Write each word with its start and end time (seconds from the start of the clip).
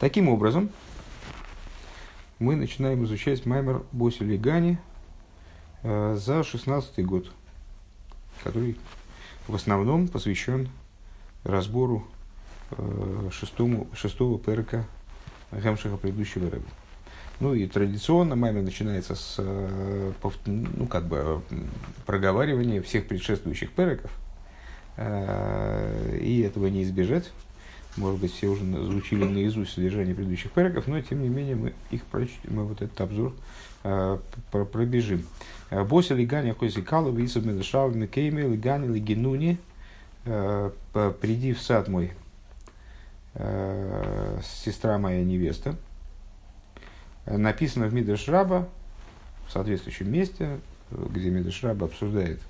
Таким 0.00 0.30
образом, 0.30 0.70
мы 2.38 2.56
начинаем 2.56 3.04
изучать 3.04 3.44
Маймер 3.44 3.82
Боси 3.92 4.22
Легани 4.22 4.78
э, 5.82 6.16
за 6.18 6.42
16 6.42 7.04
год, 7.04 7.30
который 8.42 8.78
в 9.46 9.54
основном 9.54 10.08
посвящен 10.08 10.70
разбору 11.44 12.06
э, 12.70 13.28
шестому, 13.30 13.88
шестого 13.92 14.38
перка 14.38 14.86
Гамшиха 15.52 15.98
предыдущего 15.98 16.50
рэба. 16.50 16.64
Ну 17.38 17.52
и 17.52 17.66
традиционно 17.66 18.36
Маймер 18.36 18.62
начинается 18.62 19.14
с 19.14 19.34
э, 19.36 20.12
ну, 20.46 20.86
как 20.86 21.08
бы, 21.08 21.42
проговаривания 22.06 22.80
всех 22.80 23.06
предшествующих 23.06 23.70
переков. 23.72 24.10
Э, 24.96 26.18
и 26.22 26.40
этого 26.40 26.68
не 26.68 26.84
избежать 26.84 27.30
может 27.96 28.20
быть, 28.20 28.32
все 28.32 28.46
уже 28.46 28.62
изучили 28.62 29.24
наизусть 29.24 29.72
содержание 29.72 30.14
предыдущих 30.14 30.52
переков, 30.52 30.86
но 30.86 31.00
тем 31.00 31.22
не 31.22 31.28
менее 31.28 31.56
мы 31.56 31.72
их 31.90 32.04
прочтем, 32.04 32.54
мы 32.54 32.64
вот 32.64 32.82
этот 32.82 33.00
обзор 33.00 33.34
э, 33.82 34.18
пробежим. 34.50 35.24
Э, 35.70 35.84
Бося 35.84 36.14
лигани 36.14 36.52
хозикалу 36.52 37.10
висов 37.12 37.44
медашав 37.44 37.94
мекейме 37.94 38.46
лигани 38.46 38.86
лигинуни 38.86 39.58
э, 40.24 40.70
приди 41.20 41.52
в 41.52 41.60
сад 41.60 41.88
мой, 41.88 42.12
сестра 44.42 44.98
моя 44.98 45.24
невеста. 45.24 45.76
Написано 47.26 47.86
в 47.86 47.94
Мидрашраба, 47.94 48.68
в 49.46 49.52
соответствующем 49.52 50.10
месте, 50.10 50.58
где 50.90 51.30
Мидрашраба 51.30 51.86
обсуждает 51.86 52.40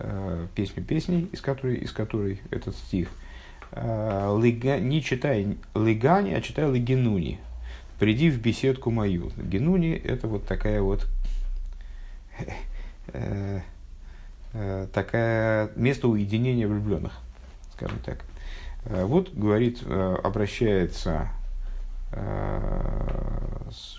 э, 0.00 0.46
песню 0.56 0.82
песней, 0.82 1.28
из 1.32 1.40
которой, 1.40 1.76
из 1.76 1.92
которой 1.92 2.40
этот 2.50 2.76
стих– 2.76 3.08
не 3.72 5.02
читай 5.02 5.56
лигани, 5.74 6.32
а 6.32 6.40
читай 6.40 6.70
лигенуни. 6.70 7.40
Приди 7.98 8.30
в 8.30 8.38
беседку 8.40 8.90
мою. 8.90 9.32
Генуни– 9.36 9.92
это 10.04 10.28
вот 10.28 10.46
такая 10.46 10.82
вот 10.82 11.06
э, 13.12 13.60
э, 14.52 14.86
такая 14.92 15.70
место 15.76 16.08
уединения 16.08 16.68
влюбленных, 16.68 17.18
скажем 17.72 17.98
так. 18.00 18.24
Вот, 18.84 19.34
говорит, 19.34 19.82
обращается 19.82 21.28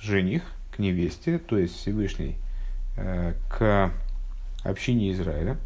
жених 0.01 0.43
к 0.71 0.79
невесте, 0.79 1.39
то 1.39 1.57
есть 1.57 1.75
Всевышний, 1.75 2.37
к 2.95 3.91
общине 4.63 5.11
Израиля. 5.11 5.57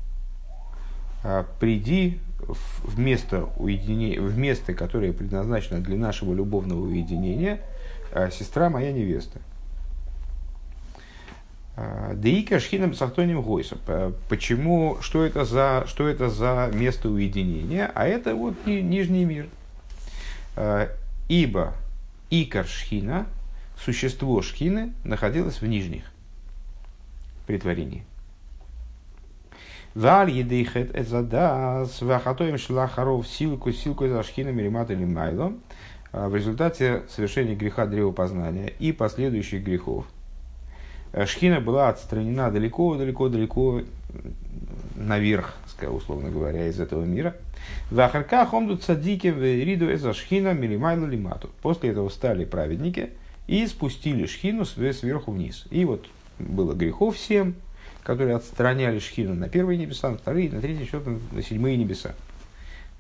Приди 1.60 2.20
в 2.48 3.00
место, 3.00 3.50
уединения, 3.58 4.20
в 4.20 4.38
место, 4.38 4.74
которое 4.74 5.14
предназначено 5.14 5.80
для 5.80 5.98
нашего 5.98 6.34
любовного 6.34 6.82
уединения, 6.82 7.62
а, 8.12 8.30
сестра 8.30 8.70
моя 8.70 8.92
невеста. 8.92 9.40
А, 11.76 12.14
Деика 12.16 12.60
шхинам 12.60 12.94
сахтоним 12.94 13.42
гойса. 13.42 13.78
Почему, 14.30 14.98
что 15.02 15.24
это, 15.24 15.46
за, 15.46 15.86
что 15.88 16.08
это 16.08 16.30
за 16.30 16.70
место 16.74 17.10
уединения? 17.10 17.92
А 17.94 18.06
это 18.06 18.36
вот 18.36 18.56
нижний 18.66 19.26
мир. 19.26 19.48
А, 20.56 20.90
ибо 21.30 21.74
икар 22.30 22.66
шхина, 22.68 23.26
существо 23.80 24.42
шхины, 24.42 24.94
находилось 25.04 25.62
в 25.62 25.68
нижних 25.68 26.04
при 27.48 27.58
творении. 27.58 28.06
Валь 29.94 30.32
едейхет 30.32 30.98
эзадас, 30.98 32.02
вахатоем 32.02 32.58
шлахаров 32.58 33.28
силку, 33.28 33.72
силку 33.72 34.06
из 34.06 34.14
ашхина 34.14 34.50
миримат 34.50 34.90
или 34.92 35.06
майло. 35.06 35.54
А, 36.14 36.30
в 36.30 36.36
результате 36.36 37.04
совершения 37.10 37.56
греха 37.56 37.86
древопознания 37.86 38.68
и 38.80 38.92
последующих 38.92 39.64
грехов 39.64 40.06
Шхина 41.26 41.60
была 41.60 41.90
отстранена 41.90 42.52
далеко, 42.52 42.96
далеко, 42.96 43.28
далеко 43.28 43.82
наверх, 44.96 45.56
условно 45.90 46.30
говоря, 46.30 46.68
из 46.68 46.80
этого 46.80 47.04
мира. 47.04 47.36
В 47.90 48.00
Ахарках 48.00 48.54
омду 48.54 48.78
цадиким 48.78 49.42
риду 49.42 49.94
эза 49.94 50.14
шхина 50.14 50.54
милимайлу 50.54 51.06
лимату. 51.06 51.50
После 51.62 51.90
этого 51.90 52.08
стали 52.10 52.46
праведники 52.46 53.10
и 53.48 53.68
спустили 53.68 54.26
шхину 54.26 54.64
сверху 54.64 55.32
вниз. 55.32 55.68
И 55.70 55.84
вот 55.84 56.08
было 56.40 56.74
грехов 56.74 57.18
всем, 57.18 57.56
которые 58.04 58.36
отстраняли 58.36 59.00
Шхину 59.00 59.34
на 59.34 59.50
первые 59.50 59.78
небеса, 59.78 60.10
на 60.10 60.18
вторые, 60.18 60.50
на 60.50 60.62
третьи, 60.62 60.84
еще 60.84 61.02
на 61.32 61.42
седьмые 61.42 61.78
небеса. 61.78 62.14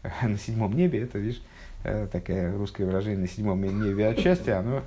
На 0.23 0.37
седьмом 0.39 0.75
небе, 0.75 1.01
это, 1.01 1.19
видишь, 1.19 1.43
э, 1.83 2.07
такое 2.11 2.57
русское 2.57 2.85
выражение, 2.85 3.19
на 3.19 3.27
седьмом 3.27 3.61
небе 3.61 4.07
отчасти, 4.07 4.49
оно 4.49 4.81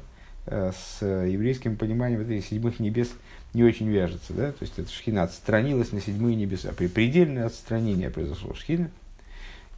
э, 0.47 0.73
с 0.77 1.05
еврейским 1.05 1.77
пониманием 1.77 2.21
этих 2.23 2.45
седьмых 2.45 2.81
небес 2.81 3.13
не 3.53 3.63
очень 3.63 3.89
вяжется. 3.89 4.33
Да? 4.33 4.51
То 4.51 4.63
есть, 4.63 4.77
эта 4.77 4.91
шхина 4.91 5.23
отстранилась 5.23 5.93
на 5.93 6.01
седьмые 6.01 6.35
небеса. 6.35 6.73
При 6.77 6.89
предельное 6.89 7.47
отстранение 7.47 8.11
произошло 8.11 8.55
шхина. 8.55 8.91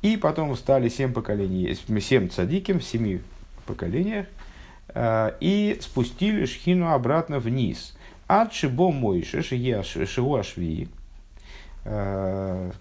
И 0.00 0.16
потом 0.16 0.56
стали 0.56 0.88
семь 0.88 1.12
поколений, 1.12 1.76
семь 2.00 2.30
цадиким 2.30 2.78
в 2.78 2.84
семи 2.84 3.20
поколениях, 3.66 4.26
э, 4.88 5.32
и 5.40 5.78
спустили 5.82 6.46
шхину 6.46 6.92
обратно 6.92 7.40
вниз– 7.40 7.92
Ад 8.28 8.52
шибо 8.52 8.90
мойше 8.90 9.42
шигу 9.42 10.34
ашвии. 10.34 10.88
Э, 11.84 12.72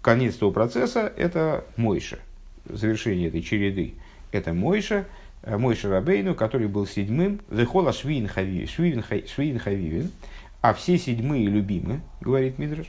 конец 0.00 0.36
того 0.36 0.52
процесса– 0.52 1.12
это 1.16 1.64
мойша. 1.76 2.18
Завершение 2.64 3.28
этой 3.28 3.42
череды– 3.42 3.94
это 4.32 4.54
мойша, 4.54 5.06
э, 5.42 5.58
Мойша 5.58 5.90
Рабейну, 5.90 6.34
который 6.34 6.68
был 6.68 6.86
седьмым, 6.86 7.40
Вехола 7.50 7.92
Швин 7.92 8.26
Хавивин, 8.28 10.10
а 10.62 10.72
все 10.74 10.98
седьмые 10.98 11.46
любимы, 11.46 12.00
говорит 12.20 12.58
Мидраш. 12.58 12.86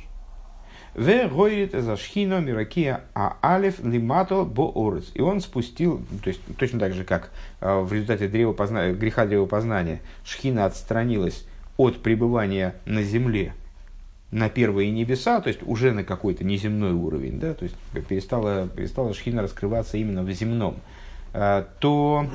В 0.93 1.27
гойрит 1.29 1.71
за 1.71 1.95
шхино 1.95 2.41
миракия 2.41 3.05
а 3.15 3.37
алиф 3.41 3.79
лимато 3.79 4.43
бо 4.43 4.71
орец. 4.75 5.09
И 5.13 5.21
он 5.21 5.39
спустил, 5.39 6.01
то 6.21 6.27
есть 6.27 6.41
точно 6.57 6.79
так 6.79 6.93
же, 6.93 7.05
как 7.05 7.31
э, 7.61 7.79
в 7.79 7.93
результате 7.93 8.27
древопозна... 8.27 8.91
греха 8.91 9.25
древопознания 9.25 10.01
шхина 10.25 10.65
отстранилась 10.65 11.45
от 11.81 12.01
пребывания 12.01 12.75
на 12.85 13.03
земле 13.03 13.53
на 14.31 14.47
первые 14.49 14.91
небеса, 14.91 15.41
то 15.41 15.49
есть 15.49 15.59
уже 15.63 15.91
на 15.91 16.03
какой-то 16.03 16.45
неземной 16.45 16.93
уровень, 16.93 17.39
да, 17.39 17.53
то 17.53 17.63
есть 17.63 17.75
перестала, 18.07 18.67
перестала 18.67 19.13
шхина 19.13 19.41
раскрываться 19.41 19.97
именно 19.97 20.23
в 20.23 20.31
земном, 20.31 20.77
а, 21.33 21.67
то 21.79 22.27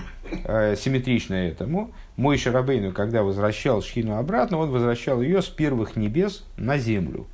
э, 0.45 0.77
симметрично 0.77 1.35
этому 1.35 1.93
мой 2.17 2.37
Шарабейну, 2.37 2.93
когда 2.93 3.23
возвращал 3.23 3.83
шхину 3.83 4.17
обратно, 4.17 4.59
он 4.59 4.71
возвращал 4.71 5.23
ее 5.23 5.41
с 5.41 5.47
первых 5.47 5.97
небес 5.97 6.45
на 6.57 6.77
землю. 6.77 7.27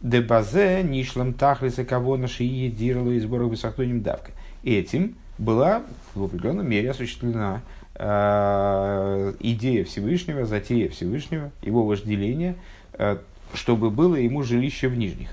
Дебазе 0.00 0.82
нишлам 0.82 1.32
тахлиса 1.32 1.84
кого 1.84 2.18
наши 2.18 2.42
едирлу 2.42 3.12
и 3.12 3.20
сборах 3.20 3.48
высохтоним 3.48 4.02
давка. 4.02 4.32
Этим 4.62 5.14
была 5.38 5.82
в 6.14 6.24
определенном 6.24 6.68
мере 6.68 6.90
осуществлена 6.90 7.62
идея 7.96 9.84
Всевышнего, 9.84 10.46
затея 10.46 10.88
Всевышнего, 10.88 11.52
его 11.62 11.86
вожделение, 11.86 12.56
э, 12.94 13.18
чтобы 13.52 13.90
было 13.90 14.16
ему 14.16 14.42
жилище 14.42 14.88
в 14.88 14.96
нижних. 14.96 15.30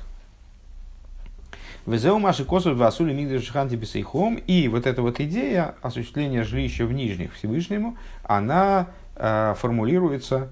Везеу 1.88 2.19
маши 2.19 2.45
косов 2.45 2.77
васули 2.77 3.13
мигдашханти 3.13 3.75
бисейхом. 3.75 4.35
И 4.35 4.67
вот 4.67 4.85
эта 4.85 5.01
вот 5.01 5.19
идея 5.19 5.73
осуществления 5.81 6.44
жилища 6.44 6.85
в 6.85 6.94
нижних 6.94 7.33
Всевышнему, 7.33 7.97
она 8.23 8.89
э, 9.16 9.55
формулируется 9.57 10.49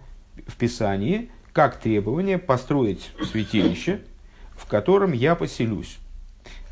в 0.47 0.55
Писании 0.55 1.29
как 1.53 1.79
требование 1.79 2.39
построить 2.39 3.11
святилище, 3.31 3.99
в 4.53 4.65
котором 4.65 5.11
я 5.11 5.35
поселюсь. 5.35 5.99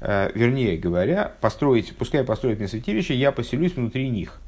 Э, 0.02 0.32
вернее 0.34 0.78
говоря, 0.78 1.34
построить, 1.42 1.96
пускай 1.96 2.24
построить 2.24 2.58
мне 2.58 2.68
святилище, 2.68 3.14
я 3.14 3.32
поселюсь 3.32 3.76
внутри 3.76 4.10
них– 4.10 4.42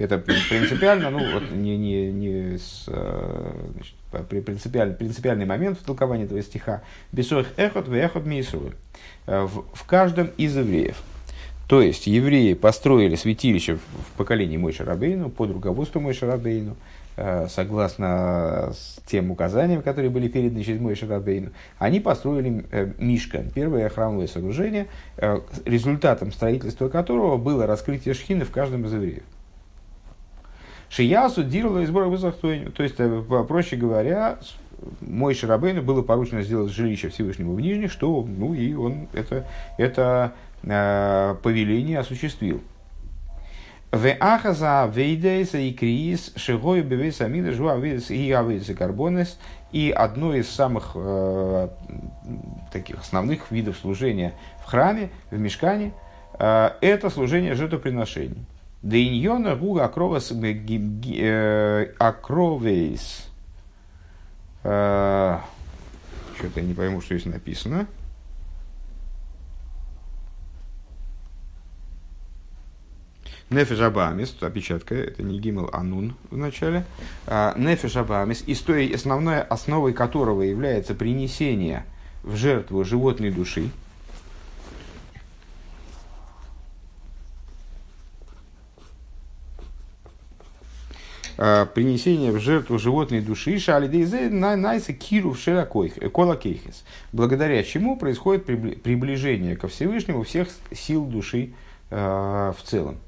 это 0.00 0.16
принципиально, 0.16 1.10
ну, 1.10 1.32
вот 1.32 1.50
не, 1.50 1.76
не, 1.76 2.10
не 2.10 2.56
с, 2.56 2.84
э, 2.86 3.52
значит, 3.74 4.44
принципиальный, 4.44 4.94
принципиальный 4.94 5.44
момент 5.44 5.78
в 5.78 5.84
толковании 5.84 6.24
этого 6.24 6.40
стиха. 6.42 6.82
Бесох 7.12 7.46
эхот 7.58 7.86
в 7.86 7.92
эхот 7.92 8.24
мисру. 8.24 8.72
Э, 9.26 9.42
в, 9.42 9.66
в 9.74 9.84
каждом 9.84 10.30
из 10.38 10.56
евреев. 10.56 10.96
То 11.68 11.82
есть, 11.82 12.06
евреи 12.06 12.54
построили 12.54 13.14
святилище 13.14 13.76
в 13.76 14.16
поколении 14.16 14.56
Мойша 14.56 14.86
Рабейну, 14.86 15.28
под 15.28 15.50
руководством 15.50 16.04
Мойша 16.04 16.26
Рабейну, 16.26 16.76
э, 17.18 17.46
согласно 17.50 18.72
тем 19.04 19.30
указаниям, 19.30 19.82
которые 19.82 20.10
были 20.10 20.28
переданы 20.28 20.64
через 20.64 20.80
Мойша 20.80 21.06
Рабейну, 21.06 21.50
они 21.78 22.00
построили 22.00 22.64
Мишкан, 22.96 23.50
первое 23.50 23.90
храмовое 23.90 24.28
сооружение, 24.28 24.86
результатом 25.66 26.32
строительства 26.32 26.88
которого 26.88 27.36
было 27.36 27.66
раскрытие 27.66 28.14
шхины 28.14 28.46
в 28.46 28.50
каждом 28.50 28.86
из 28.86 28.94
евреев. 28.94 29.24
Шиясу 30.90 31.44
дирла 31.44 31.78
и 31.78 31.86
сбора 31.86 32.06
вызахтойню. 32.06 32.72
То 32.72 32.82
есть, 32.82 32.96
э, 32.98 33.22
проще 33.48 33.76
говоря, 33.76 34.38
мой 35.00 35.34
Шарабейну 35.34 35.82
было 35.82 36.02
поручено 36.02 36.42
сделать 36.42 36.72
жилище 36.72 37.08
Всевышнему 37.08 37.54
в 37.54 37.60
Нижних, 37.60 37.92
что, 37.92 38.26
ну, 38.26 38.54
и 38.54 38.74
он 38.74 39.08
это, 39.12 39.46
это 39.78 40.32
э, 40.62 41.36
повеление 41.42 42.00
осуществил. 42.00 42.60
В 43.92 44.06
ахаза 44.20 44.88
вейдейса 44.92 45.58
и 45.58 45.72
криис 45.72 46.32
шигою 46.36 46.84
бевес 46.84 47.20
амида 47.20 47.52
жуа 47.52 47.76
и 47.76 48.30
авидес 48.30 48.76
карбонес. 48.76 49.38
И 49.72 49.90
одно 49.90 50.34
из 50.34 50.48
самых 50.48 50.92
э, 50.94 51.68
таких 52.72 53.00
основных 53.00 53.50
видов 53.52 53.76
служения 53.78 54.32
в 54.64 54.66
храме, 54.66 55.10
в 55.30 55.38
мешкане, 55.38 55.92
э, 56.38 56.70
это 56.80 57.10
служение 57.10 57.54
жертвоприношений. 57.54 58.44
Дейньона 58.82 59.56
гуга 59.56 59.84
акровес 59.84 60.32
э, 60.32 61.92
акровейс. 61.98 63.28
Э, 64.62 65.38
что-то 66.38 66.60
я 66.60 66.66
не 66.66 66.74
пойму, 66.74 67.00
что 67.00 67.18
здесь 67.18 67.30
написано. 67.30 67.86
Нефеш 73.50 73.80
Абамис, 73.80 74.30
тут 74.30 74.44
опечатка, 74.44 74.94
это 74.94 75.24
не 75.24 75.40
Гимел 75.40 75.68
Анун 75.72 76.14
в 76.30 76.36
начале. 76.36 76.84
А, 77.26 77.52
Нефеш 77.58 77.96
Абамис, 77.96 78.44
основной 78.94 79.42
основой 79.42 79.92
которого 79.92 80.42
является 80.42 80.94
принесение 80.94 81.84
в 82.22 82.36
жертву 82.36 82.84
животной 82.84 83.32
души. 83.32 83.70
Принесение 91.40 92.32
в 92.32 92.38
жертву 92.38 92.78
животной 92.78 93.22
души 93.22 93.58
шалидейзе 93.58 94.28
найса 94.28 94.92
киру 94.92 95.34
кола 96.12 96.36
кейхес, 96.36 96.84
благодаря 97.12 97.62
чему 97.62 97.96
происходит 97.96 98.44
приближение 98.44 99.56
ко 99.56 99.66
Всевышнему 99.66 100.22
всех 100.22 100.48
сил 100.70 101.06
души 101.06 101.54
а, 101.90 102.52
в 102.52 102.62
целом. 102.62 102.98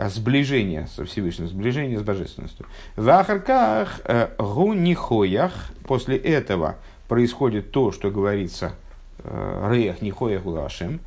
А, 0.00 0.08
сближение 0.08 0.86
со 0.86 1.04
Всевышним, 1.04 1.48
сближение 1.48 1.98
с 1.98 2.02
Божественностью. 2.02 2.64
В 2.96 3.08
Ахарках 3.10 4.00
э, 4.04 4.28
гунихоях, 4.38 5.52
после 5.84 6.16
этого 6.16 6.76
происходит 7.06 7.70
то, 7.70 7.92
что 7.92 8.10
говорится 8.10 8.72
э, 9.18 9.68
Реях 9.70 10.00
Нихоях 10.00 10.46
Лашем, 10.46 11.00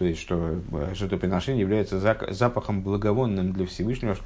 то 0.00 0.06
есть, 0.06 0.18
что 0.18 0.58
э, 0.72 0.94
жертвоприношение 0.94 1.60
является 1.60 2.00
запахом 2.30 2.80
благовонным 2.80 3.52
для 3.52 3.66
Всевышнего, 3.66 4.16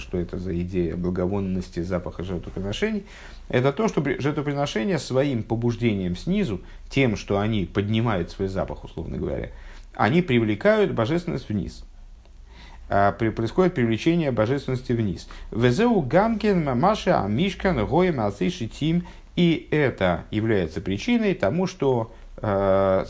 что 0.00 0.18
это 0.18 0.38
за 0.38 0.60
идея 0.60 0.96
благовонности 0.96 1.84
запаха 1.84 2.24
жертвоприношений, 2.24 3.04
это 3.48 3.72
то, 3.72 3.86
что 3.86 4.02
жертвоприношения 4.02 4.98
своим 4.98 5.44
побуждением 5.44 6.16
снизу, 6.16 6.62
тем, 6.88 7.14
что 7.14 7.38
они 7.38 7.64
поднимают 7.64 8.32
свой 8.32 8.48
запах, 8.48 8.82
условно 8.82 9.18
говоря, 9.18 9.50
они 9.94 10.20
привлекают 10.20 10.90
божественность 10.90 11.48
вниз– 11.48 11.84
а, 12.88 13.12
происходит 13.12 13.74
привлечение 13.74 14.32
божественности 14.32 14.90
вниз. 14.90 15.28
Везеу 15.52 16.00
гамкин 16.00 16.64
мамаша 16.64 17.22
амишкан 17.22 17.86
гоем 17.86 18.18
алсейши 18.18 18.66
тим. 18.66 19.06
И 19.36 19.68
это 19.70 20.24
является 20.32 20.80
причиной 20.80 21.34
тому, 21.34 21.68
что 21.68 22.12
э, 22.38 23.04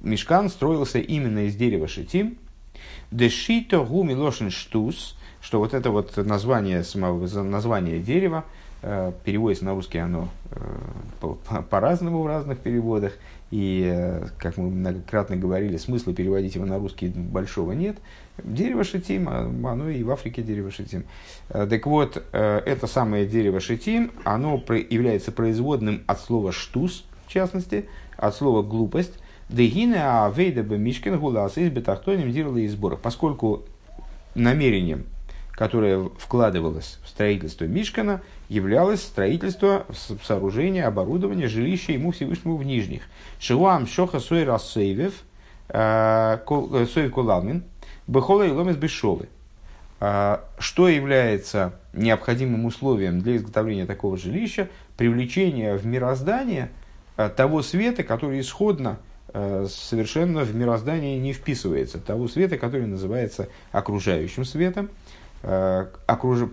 мешкан 0.00 0.48
строился 0.48 0.98
именно 0.98 1.46
из 1.46 1.56
дерева 1.56 1.88
шитим. 1.88 2.38
Дешито 3.10 3.84
гу 3.84 4.02
милошин 4.02 4.50
штус, 4.50 5.16
что 5.40 5.58
вот 5.58 5.74
это 5.74 5.90
вот 5.90 6.16
название, 6.16 6.84
самого, 6.84 7.26
название 7.42 8.00
дерева, 8.00 8.44
э, 8.82 9.12
переводится 9.24 9.64
на 9.64 9.74
русский 9.74 9.98
оно 9.98 10.28
э, 10.50 11.62
по-разному 11.70 12.22
в 12.22 12.26
разных 12.26 12.58
переводах. 12.58 13.14
И, 13.50 13.90
э, 13.90 14.26
как 14.38 14.58
мы 14.58 14.68
многократно 14.68 15.36
говорили, 15.36 15.78
смысла 15.78 16.12
переводить 16.12 16.54
его 16.54 16.66
на 16.66 16.78
русский 16.78 17.08
большого 17.08 17.72
нет. 17.72 17.96
Дерево 18.44 18.84
шитим, 18.84 19.26
а, 19.28 19.46
оно 19.72 19.88
и 19.88 20.02
в 20.02 20.10
Африке 20.10 20.42
дерево 20.42 20.70
шитим. 20.70 21.04
Так 21.48 21.86
вот, 21.86 22.22
это 22.32 22.86
самое 22.86 23.26
дерево 23.26 23.58
шитим, 23.58 24.12
оно 24.22 24.62
является 24.90 25.32
производным 25.32 26.04
от 26.06 26.20
слова 26.20 26.52
штус, 26.52 27.04
в 27.26 27.32
частности, 27.32 27.86
от 28.16 28.36
слова 28.36 28.62
глупость. 28.62 29.14
Дегина 29.48 30.26
авейда 30.26 30.62
бы 30.62 30.76
мишкин 30.78 31.18
гулас 31.18 31.56
из 31.56 31.70
бетахтоним 31.70 32.30
дирла 32.30 32.58
и 32.58 32.68
сбора. 32.68 32.96
Поскольку 32.96 33.64
намерением, 34.34 35.06
которое 35.52 36.10
вкладывалось 36.18 36.98
в 37.02 37.08
строительство 37.08 37.64
Мишкана, 37.64 38.20
являлось 38.48 39.02
строительство 39.02 39.86
сооружения, 40.22 40.86
оборудования, 40.86 41.48
жилища 41.48 41.92
ему 41.92 42.12
Всевышнему 42.12 42.56
в 42.56 42.64
Нижних. 42.64 43.02
Шиуам 43.40 43.86
шоха 43.86 44.20
сой 44.20 44.44
рассейвев, 44.44 45.14
сой 45.70 47.08
куламин, 47.10 47.64
Бехола 48.06 48.46
и 48.46 48.50
ломес 48.50 48.76
бешолы. 48.76 49.28
А, 50.00 50.44
что 50.58 50.88
является 50.88 51.74
необходимым 51.92 52.64
условием 52.64 53.20
для 53.20 53.36
изготовления 53.36 53.84
такого 53.84 54.16
жилища? 54.16 54.68
Привлечение 54.96 55.76
в 55.76 55.84
мироздание 55.84 56.70
того 57.36 57.62
света, 57.62 58.04
который 58.04 58.40
исходно 58.40 58.98
совершенно 59.32 60.42
в 60.44 60.54
мироздание 60.54 61.18
не 61.18 61.32
вписывается. 61.32 61.98
Того 61.98 62.28
света, 62.28 62.58
который 62.58 62.86
называется 62.86 63.48
окружающим 63.72 64.44
светом, 64.44 64.90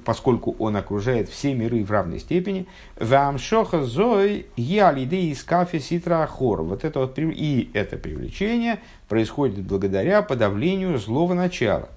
поскольку 0.06 0.56
он 0.60 0.76
окружает 0.76 1.30
все 1.30 1.54
миры 1.56 1.84
в 1.84 1.92
равной 1.92 2.20
степени. 2.20 2.68
Вамшоха 3.00 3.84
зой 3.84 4.46
ялиды 4.56 5.30
из 5.30 5.44
кафе 5.44 5.80
ситра 5.80 6.28
хор. 6.28 6.62
Вот 6.62 6.84
это 6.84 7.00
вот 7.00 7.18
и 7.18 7.72
это 7.74 7.98
привлечение 7.98 8.80
происходит 9.08 9.66
благодаря 9.66 10.22
подавлению 10.22 11.00
злого 11.00 11.34
начала. 11.34 11.90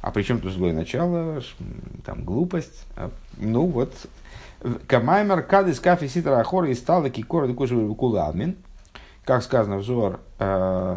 А 0.00 0.10
при 0.10 0.22
чем 0.22 0.40
тут 0.40 0.52
злое 0.52 0.72
начало? 0.72 1.42
Там 2.06 2.24
глупость. 2.24 2.86
А, 2.96 3.10
ну 3.36 3.66
вот. 3.66 3.92
Камаймер 4.86 5.42
кадис 5.42 5.80
кафе 5.80 6.08
ситра 6.08 6.42
хор 6.44 6.64
и 6.64 6.74
стала 6.74 7.10
кикора 7.10 7.52
куламин. 7.52 8.56
Как 9.30 9.44
сказано 9.44 9.76
взор, 9.76 10.18
э, 10.40 10.96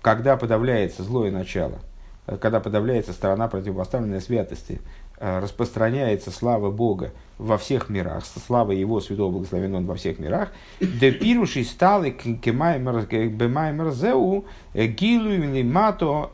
когда 0.00 0.38
подавляется 0.38 1.02
злое 1.02 1.30
начало, 1.30 1.80
э, 2.26 2.38
когда 2.38 2.58
подавляется 2.58 3.12
сторона 3.12 3.46
противопоставленной 3.46 4.22
святости, 4.22 4.80
э, 5.18 5.40
распространяется 5.40 6.30
слава 6.30 6.70
Бога 6.70 7.10
во 7.36 7.58
всех 7.58 7.90
мирах, 7.90 8.24
слава 8.24 8.72
Его 8.72 9.02
Святого 9.02 9.32
Благословен 9.32 9.74
Он 9.74 9.84
во 9.84 9.96
всех 9.96 10.18
мирах, 10.18 10.48
де 10.80 11.12
пируши 11.12 11.62
стали 11.62 12.08
бемаймер 12.08 13.90
зеу 13.90 14.46
гилу 14.72 15.28
лимато 15.28 16.30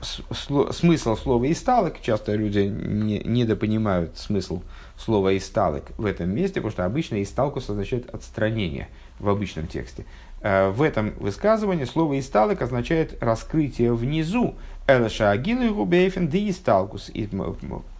смысл 0.00 1.16
слова 1.16 1.50
«исталок», 1.50 2.00
часто 2.00 2.36
люди 2.36 2.60
не, 2.60 3.18
недопонимают 3.24 4.16
смысл 4.16 4.62
слова 4.98 5.36
«исталок» 5.36 5.92
в 5.96 6.04
этом 6.04 6.30
месте, 6.30 6.54
потому 6.54 6.72
что 6.72 6.84
обычно 6.84 7.22
«исталкус» 7.22 7.70
означает 7.70 8.12
«отстранение» 8.12 8.88
в 9.18 9.28
обычном 9.28 9.66
тексте. 9.66 10.04
Э, 10.40 10.70
в 10.70 10.82
этом 10.82 11.12
высказывании 11.18 11.84
слово 11.84 12.18
«исталок» 12.18 12.60
означает 12.60 13.16
«раскрытие 13.22 13.94
внизу». 13.94 14.54
«Элэша 14.86 15.30
агилу 15.30 15.62
и 15.62 15.68
губейфен 15.68 16.28
де 16.28 16.48
исталкус» 16.48 17.10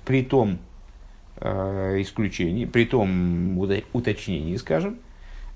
при 0.05 0.25
том 0.25 0.59
э, 1.37 2.01
исключении, 2.01 2.65
при 2.65 2.85
том 2.85 3.59
уточнении, 3.93 4.57
скажем, 4.57 4.99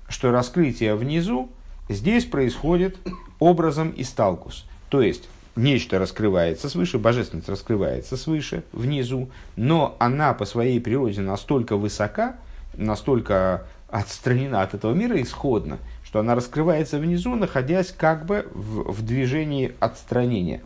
что 0.07 0.31
раскрытие 0.31 0.95
внизу 0.95 1.49
здесь 1.89 2.25
происходит 2.25 2.97
образом 3.39 3.93
исталкус. 3.97 4.65
То 4.89 5.01
есть, 5.01 5.27
нечто 5.55 5.99
раскрывается 5.99 6.69
свыше, 6.69 6.97
божественность 6.97 7.49
раскрывается 7.49 8.17
свыше, 8.17 8.63
внизу, 8.71 9.29
но 9.55 9.95
она 9.99 10.33
по 10.33 10.45
своей 10.45 10.79
природе 10.79 11.21
настолько 11.21 11.77
высока, 11.77 12.37
настолько 12.75 13.65
отстранена 13.89 14.61
от 14.61 14.73
этого 14.73 14.93
мира 14.93 15.21
исходно, 15.21 15.77
что 16.03 16.19
она 16.19 16.35
раскрывается 16.35 16.97
внизу, 16.97 17.35
находясь 17.35 17.91
как 17.91 18.25
бы 18.25 18.47
в, 18.53 18.91
в 18.91 19.05
движении 19.05 19.73
отстранения. 19.79 20.61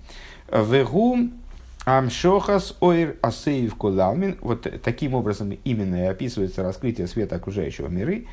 Вегу 0.50 1.30
Амшохас 1.88 2.76
ойр 2.82 3.16
асеев 3.22 3.76
кулалмин. 3.76 4.38
Вот 4.42 4.68
таким 4.84 5.14
образом 5.14 5.52
именно 5.64 5.96
и 6.04 6.06
описывается 6.08 6.62
раскрытие 6.62 7.08
света 7.08 7.38
окружающего 7.38 7.88
миры. 7.88 8.28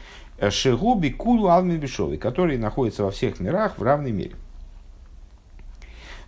Шигуби 0.51 1.11
кулу 1.11 1.47
алмин 1.47 1.79
бешовый, 1.79 2.19
который 2.19 2.59
находится 2.59 3.05
во 3.05 3.13
всех 3.13 3.39
мирах 3.39 3.79
в 3.79 3.83
равной 3.85 4.11
мере. 4.11 4.35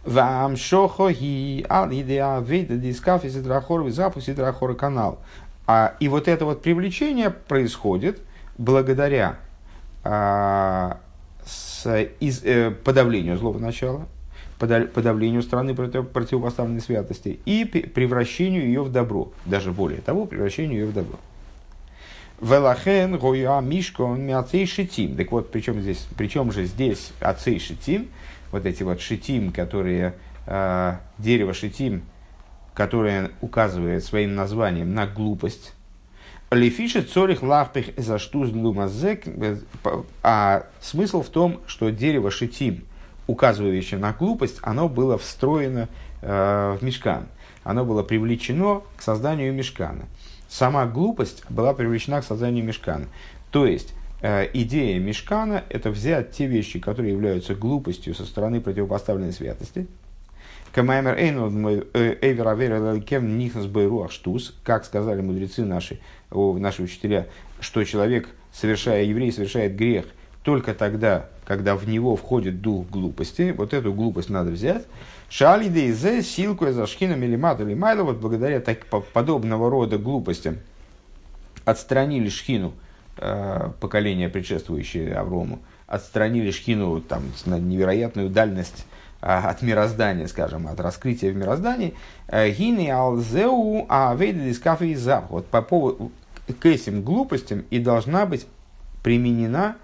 Вамшохо 0.06 1.12
ги 1.12 1.66
ал 1.68 1.90
идеа 1.90 2.40
вейда 2.40 2.76
дискафи 2.76 3.28
сидрахор 3.28 3.90
запу 3.90 4.20
сидрахор 4.20 4.76
канал. 4.76 5.18
А, 5.66 5.94
и 5.98 6.06
вот 6.08 6.28
это 6.28 6.44
вот 6.44 6.62
привлечение 6.62 7.30
происходит 7.30 8.20
благодаря 8.56 9.36
а, 10.04 10.98
с, 11.44 12.08
из, 12.20 12.44
э, 12.44 12.70
подавлению 12.70 13.36
злого 13.36 13.58
начала, 13.58 14.06
подавлению 14.58 15.42
страны 15.42 15.74
противопоставленной 15.74 16.80
святости 16.80 17.40
и 17.44 17.64
превращению 17.64 18.64
ее 18.64 18.82
в 18.82 18.92
добро. 18.92 19.32
Даже 19.44 19.72
более 19.72 20.00
того, 20.00 20.26
превращению 20.26 20.82
ее 20.82 20.86
в 20.86 20.92
добро. 20.92 21.18
Велахен 22.40 23.18
гоя 23.18 23.60
мишкон 23.60 24.20
мяцей 24.20 24.66
шитим. 24.66 25.16
Так 25.16 25.32
вот, 25.32 25.50
причем 25.50 25.80
здесь, 25.80 26.06
причем 26.16 26.52
же 26.52 26.64
здесь 26.64 27.12
отцей 27.20 27.58
шитим, 27.58 28.08
вот 28.56 28.64
эти 28.64 28.82
вот 28.82 29.00
шитим, 29.00 29.52
которые 29.52 30.14
э, 30.46 30.96
дерево 31.18 31.52
шитим, 31.52 32.02
которое 32.72 33.30
указывает 33.42 34.02
своим 34.02 34.34
названием 34.34 34.94
на 34.94 35.06
глупость. 35.06 35.74
Лефиши 36.50 37.02
цорих 37.02 37.42
лахпих 37.42 37.90
за 37.98 38.18
штуз 38.18 38.50
лумазек. 38.52 39.24
А 40.22 40.66
смысл 40.80 41.22
в 41.22 41.28
том, 41.28 41.60
что 41.66 41.90
дерево 41.90 42.30
шитим, 42.30 42.84
указывающее 43.26 44.00
на 44.00 44.12
глупость, 44.12 44.58
оно 44.62 44.88
было 44.88 45.18
встроено 45.18 45.88
э, 46.22 46.78
в 46.80 46.82
мешкан. 46.82 47.26
Оно 47.62 47.84
было 47.84 48.02
привлечено 48.02 48.82
к 48.96 49.02
созданию 49.02 49.52
мешкана. 49.52 50.06
Сама 50.48 50.86
глупость 50.86 51.44
была 51.50 51.74
привлечена 51.74 52.22
к 52.22 52.24
созданию 52.24 52.64
мешкана. 52.64 53.06
То 53.50 53.66
есть, 53.66 53.92
э, 53.92 54.05
идея 54.22 54.98
мешкана– 54.98 55.64
это 55.68 55.90
взять 55.90 56.32
те 56.32 56.46
вещи, 56.46 56.78
которые 56.78 57.12
являются 57.12 57.54
глупостью 57.54 58.14
со 58.14 58.24
стороны 58.24 58.60
противопоставленной 58.60 59.32
святости– 59.32 59.86
Штус, 64.10 64.54
как 64.62 64.84
сказали 64.84 65.22
мудрецы 65.22 65.64
наши, 65.64 66.00
наши 66.30 66.82
учителя, 66.82 67.28
что 67.60 67.82
человек, 67.82 68.28
совершая 68.52 69.04
еврей, 69.04 69.32
совершает 69.32 69.74
грех 69.74 70.04
только 70.42 70.74
тогда, 70.74 71.30
когда 71.46 71.76
в 71.76 71.88
него 71.88 72.14
входит 72.14 72.60
дух 72.60 72.90
глупости, 72.90 73.54
вот 73.56 73.72
эту 73.72 73.94
глупость 73.94 74.28
надо 74.28 74.50
взять. 74.50 74.84
Шали 75.30 75.68
дейзе 75.68 76.22
силку 76.22 76.70
за 76.70 76.86
шхина 76.86 77.14
милимат 77.14 77.58
или 77.62 77.72
вот 78.02 78.18
благодаря 78.18 78.60
так, 78.60 78.84
подобного 78.86 79.70
рода 79.70 79.96
глупостям 79.96 80.58
отстранили 81.64 82.28
шхину, 82.28 82.74
э, 83.16 83.70
поколение 83.80 84.28
предшествующее 84.28 85.14
Аврому, 85.14 85.60
отстранили 85.86 86.50
шхину 86.50 87.00
там, 87.00 87.22
на 87.44 87.58
невероятную 87.58 88.28
дальность 88.28 88.86
а, 89.22 89.48
от 89.50 89.62
мироздания, 89.62 90.26
скажем, 90.26 90.68
от 90.68 90.78
раскрытия 90.78 91.32
в 91.32 91.36
мироздании, 91.36 91.94
э, 92.28 92.50
гини 92.50 92.88
алзеу 92.88 93.86
а 93.88 94.14
вейдискафе 94.14 94.94
Вот 95.30 95.46
по 95.46 95.62
поводу 95.62 96.12
к 96.60 96.66
этим 96.66 97.02
глупостям 97.02 97.64
и 97.70 97.78
должна 97.78 98.26
быть 98.26 98.46
применена, 99.02 99.76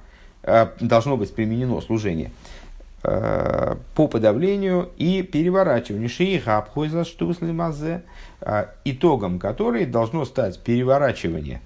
э, 0.42 0.68
должно 0.80 1.16
быть 1.16 1.34
применено 1.34 1.80
служение 1.80 2.30
э, 3.04 3.76
по 3.94 4.06
подавлению 4.06 4.90
и 4.96 5.22
переворачиванию. 5.22 6.08
Шейха 6.08 6.58
обхойза 6.58 7.04
штуслимазе, 7.04 8.02
итогом 8.84 9.38
которой 9.38 9.86
должно 9.86 10.24
стать 10.24 10.60
переворачивание, 10.62 11.60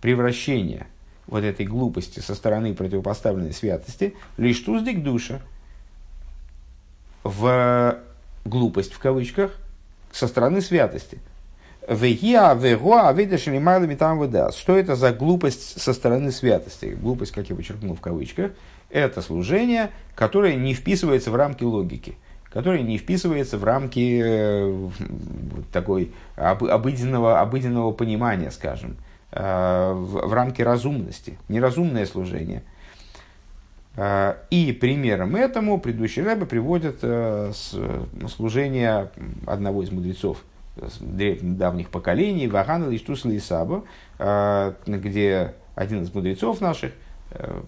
превращение 0.00 0.86
вот 1.26 1.44
этой 1.44 1.66
глупости 1.66 2.20
со 2.20 2.34
стороны 2.34 2.74
противопоставленной 2.74 3.52
святости, 3.52 4.14
лишь 4.36 4.60
туздик 4.60 5.02
душа, 5.02 5.40
в 7.24 7.98
глупость 8.44 8.92
в 8.92 8.98
кавычках 8.98 9.56
со 10.10 10.26
стороны 10.26 10.60
святости. 10.60 11.18
Что 14.56 14.76
это 14.76 14.94
за 14.94 15.12
глупость 15.12 15.80
со 15.80 15.92
стороны 15.92 16.30
святости? 16.30 16.96
Глупость, 17.00 17.32
как 17.32 17.48
я 17.50 17.56
подчеркнул 17.56 17.96
в 17.96 18.00
кавычках, 18.00 18.52
это 18.90 19.22
служение, 19.22 19.90
которое 20.14 20.54
не 20.54 20.74
вписывается 20.74 21.30
в 21.30 21.34
рамки 21.34 21.64
логики, 21.64 22.16
которое 22.44 22.82
не 22.82 22.98
вписывается 22.98 23.58
в 23.58 23.64
рамки 23.64 24.20
э, 24.22 24.88
такой 25.72 26.12
обыденного, 26.36 27.40
обыденного 27.40 27.92
понимания, 27.92 28.50
скажем, 28.50 28.96
э, 29.32 29.92
в 29.92 30.32
рамки 30.32 30.62
разумности, 30.62 31.38
неразумное 31.48 32.06
служение– 32.06 32.62
а, 33.94 34.38
и 34.50 34.72
примером 34.72 35.36
этому 35.36 35.78
предыдущий 35.78 36.22
Рэбе 36.22 36.46
приводит 36.46 37.00
э, 37.02 37.52
служение 38.28 39.10
одного 39.46 39.82
из 39.82 39.90
мудрецов 39.90 40.38
давних 41.10 41.90
поколений, 41.90 42.48
Вагана 42.48 42.88
Лиштусла 42.88 43.30
и 43.32 43.38
Саба, 43.38 43.84
где 44.86 45.54
один 45.74 46.02
из 46.02 46.14
мудрецов 46.14 46.62
наших, 46.62 46.92
э, 47.32 47.60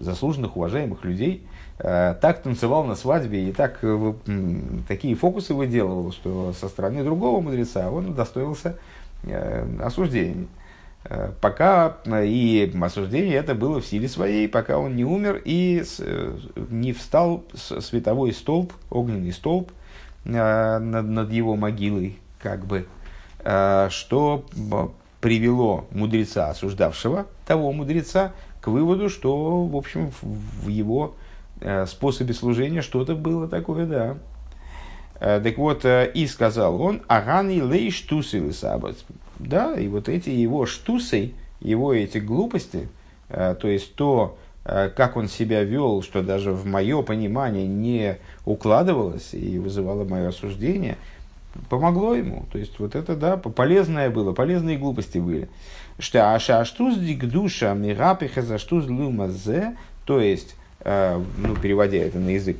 заслуженных, 0.00 0.56
уважаемых 0.56 1.04
людей, 1.04 1.46
э, 1.78 2.16
так 2.20 2.42
танцевал 2.42 2.82
на 2.82 2.96
свадьбе 2.96 3.48
и 3.48 3.52
так, 3.52 3.84
такие 4.88 5.14
фокусы 5.14 5.54
выделывал, 5.54 6.10
что 6.10 6.52
со 6.52 6.68
стороны 6.68 7.04
другого 7.04 7.40
мудреца 7.40 7.88
он 7.88 8.10
удостоился 8.10 8.76
осуждения. 9.80 10.48
Э, 11.04 11.32
пока 11.40 11.96
э, 12.04 12.26
и 12.26 12.72
осуждение 12.80 13.34
это 13.34 13.54
было 13.54 13.80
в 13.80 13.86
силе 13.86 14.08
своей, 14.08 14.48
пока 14.48 14.78
он 14.78 14.94
не 14.94 15.04
умер 15.04 15.42
и 15.44 15.82
э, 15.98 16.38
не 16.70 16.92
встал 16.92 17.44
световой 17.54 18.32
столб, 18.32 18.72
огненный 18.90 19.32
столб 19.32 19.72
над, 20.24 21.32
его 21.32 21.56
могилой, 21.56 22.16
как 22.38 22.64
бы, 22.64 22.86
что 23.40 24.44
привело 25.20 25.88
мудреца, 25.90 26.50
осуждавшего 26.50 27.26
того 27.44 27.72
мудреца, 27.72 28.32
к 28.60 28.68
выводу, 28.68 29.08
что, 29.08 29.64
в 29.64 29.74
общем, 29.74 30.12
в 30.20 30.68
его 30.68 31.16
способе 31.88 32.34
служения 32.34 32.82
что-то 32.82 33.16
было 33.16 33.48
такое, 33.48 33.84
да. 33.84 34.16
Так 35.18 35.58
вот, 35.58 35.84
и 35.84 36.26
сказал 36.28 36.80
он, 36.80 37.02
агани 37.08 37.60
лейш 37.60 38.00
тусил 38.02 38.52
саббат. 38.52 38.94
Да, 39.42 39.74
и 39.74 39.88
вот 39.88 40.08
эти 40.08 40.30
его 40.30 40.66
штусы, 40.66 41.32
его 41.60 41.92
эти 41.92 42.18
глупости, 42.18 42.88
э, 43.28 43.56
то 43.60 43.68
есть 43.68 43.94
то, 43.96 44.38
э, 44.64 44.88
как 44.94 45.16
он 45.16 45.28
себя 45.28 45.64
вел, 45.64 46.02
что 46.02 46.22
даже 46.22 46.52
в 46.52 46.64
мое 46.64 47.02
понимание 47.02 47.66
не 47.66 48.18
укладывалось 48.44 49.34
и 49.34 49.58
вызывало 49.58 50.04
мое 50.04 50.28
осуждение, 50.28 50.96
помогло 51.68 52.14
ему. 52.14 52.46
То 52.52 52.58
есть 52.58 52.78
вот 52.78 52.94
это, 52.94 53.16
да, 53.16 53.36
полезное 53.36 54.10
было, 54.10 54.32
полезные 54.32 54.78
глупости 54.78 55.18
были. 55.18 55.48
Что 55.98 56.34
аша 56.34 56.64
штуз 56.64 56.96
дикдуша 56.96 57.74
мирапиха 57.74 58.42
за 58.42 58.58
штуз 58.58 58.86
лумазе, 58.86 59.76
то 60.06 60.20
есть, 60.20 60.54
э, 60.80 61.20
ну, 61.38 61.56
переводя 61.56 61.98
это 61.98 62.18
на 62.18 62.30
язык 62.30 62.58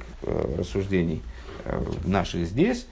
рассуждений 0.58 1.22
наших 2.04 2.44
здесь, 2.46 2.86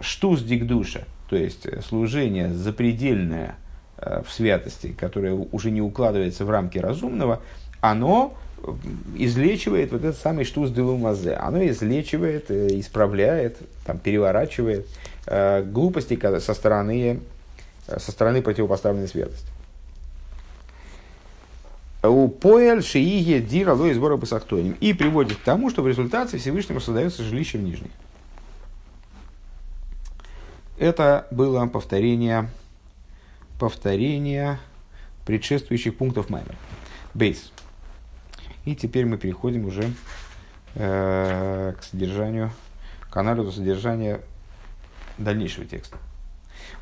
штуз 0.00 0.42
дикдуша– 0.42 1.04
то 1.28 1.36
есть 1.36 1.66
э, 1.66 1.80
служение 1.80 2.52
запредельное 2.52 3.56
э, 3.98 4.22
в 4.26 4.32
святости, 4.32 4.94
которое 4.98 5.32
уже 5.32 5.70
не 5.70 5.80
укладывается 5.80 6.44
в 6.44 6.50
рамки 6.50 6.78
разумного, 6.78 7.40
оно 7.80 8.34
излечивает 9.16 9.92
вот 9.92 10.04
этот 10.04 10.16
самый 10.16 10.44
штуз 10.44 10.70
делумазе. 10.70 11.34
Оно 11.34 11.66
излечивает, 11.66 12.50
э, 12.50 12.78
исправляет, 12.80 13.58
там, 13.84 13.98
переворачивает 13.98 14.86
глупости 15.26 16.20
со 16.38 16.52
стороны, 16.52 17.20
со 17.86 18.12
стороны 18.12 18.42
противопоставленной 18.42 19.08
святости. 19.08 19.48
У 22.02 22.28
поэль 22.28 22.82
шииге 22.82 23.40
дира 23.40 23.72
ло 23.72 23.92
сбора. 23.94 24.20
И 24.80 24.92
приводит 24.92 25.38
к 25.38 25.40
тому, 25.40 25.70
что 25.70 25.80
в 25.80 25.88
результате 25.88 26.36
Всевышнему 26.36 26.80
создается 26.80 27.22
жилище 27.22 27.56
в 27.56 27.62
нижних. 27.62 27.90
Это 30.84 31.26
было 31.30 31.66
повторение, 31.66 32.50
повторение 33.58 34.58
предшествующих 35.24 35.96
пунктов 35.96 36.28
Маймер. 36.28 36.56
Бейс. 37.14 37.52
И 38.66 38.76
теперь 38.76 39.06
мы 39.06 39.16
переходим 39.16 39.64
уже 39.64 39.84
э, 40.74 41.72
к 41.80 41.82
содержанию, 41.84 42.50
к 43.10 43.16
анализу 43.16 43.50
содержания 43.50 44.20
дальнейшего 45.16 45.64
текста. 45.64 45.96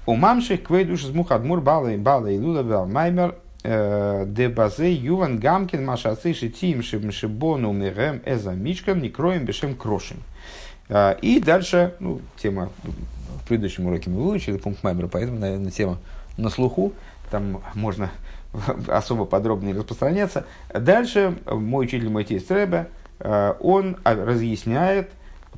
У 0.05 0.17
мамших 0.17 0.65
квейдуш 0.65 1.05
из 1.05 1.11
мухадмур 1.11 1.61
бала 1.61 1.93
и 1.93 1.97
бала 1.97 2.27
и 2.27 2.41
лула 2.41 2.65
бал 2.65 2.87
маймер 2.87 3.37
э, 3.63 4.25
де 4.27 4.49
базе 4.49 4.93
юван 4.93 5.39
гамкин 5.39 5.85
машацы 5.85 6.35
шитим 6.35 6.83
шибону 6.83 7.71
мирем 7.71 8.21
эза 8.27 8.51
мичкам 8.51 9.01
не 9.01 9.11
кроем 9.11 9.45
бешем 9.45 9.77
крошим. 9.77 10.17
Э, 10.93 11.17
и 11.23 11.41
дальше, 11.41 11.95
ну, 12.01 12.21
тема 12.37 12.71
в 13.43 13.49
предыдущем 13.49 13.87
уроке 13.87 14.11
мы 14.11 14.23
выучили 14.23 14.59
пункт 14.59 14.85
Маймера, 14.85 15.09
поэтому, 15.09 15.39
наверное, 15.39 15.71
тема 15.71 15.99
на 16.37 16.51
слуху, 16.51 16.93
там 17.31 17.63
можно 17.75 18.11
особо 18.89 19.25
подробно 19.25 19.69
не 19.69 19.73
распространяться. 19.73 20.45
Дальше 20.73 21.39
мой 21.47 21.87
учитель, 21.87 22.11
мой 22.11 22.25
тесть 22.25 22.51
Рэбе, 22.51 22.89
э, 23.21 23.55
он 23.61 23.97
разъясняет, 24.05 25.11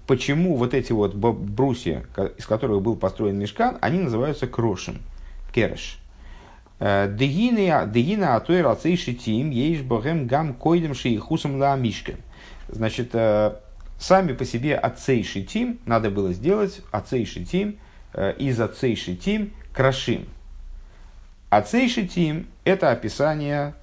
почему 0.06 0.56
вот 0.56 0.72
эти 0.72 0.92
вот 0.92 1.14
брусья, 1.14 2.04
из 2.38 2.46
которых 2.46 2.80
был 2.82 2.94
построен 2.94 3.36
мешкан, 3.36 3.78
они 3.80 3.98
называются 3.98 4.46
крошем, 4.46 4.98
кереш. 5.52 5.98
Дегина 6.78 8.36
атой 8.36 8.62
рацей 8.62 8.96
шитим, 8.96 9.50
ейш 9.50 9.80
богем 9.80 10.26
гам 10.26 10.54
койдем 10.54 10.94
шейхусом 10.94 11.58
ла 11.58 11.74
мишка. 11.76 12.14
Значит, 12.68 13.10
э, 13.14 13.54
Сами 13.98 14.32
по 14.32 14.44
себе 14.44 14.76
отцей 14.76 15.22
шитим 15.22 15.78
надо 15.86 16.10
было 16.10 16.32
сделать 16.32 16.82
отцей 16.90 17.24
шитим 17.24 17.78
э, 18.12 18.34
из 18.38 18.60
отцей 18.60 18.96
шитим 18.96 19.52
крашим. 19.72 20.26
Отцей 21.50 21.88
шитим– 21.88 22.46
это 22.64 22.90
описание 22.90 23.74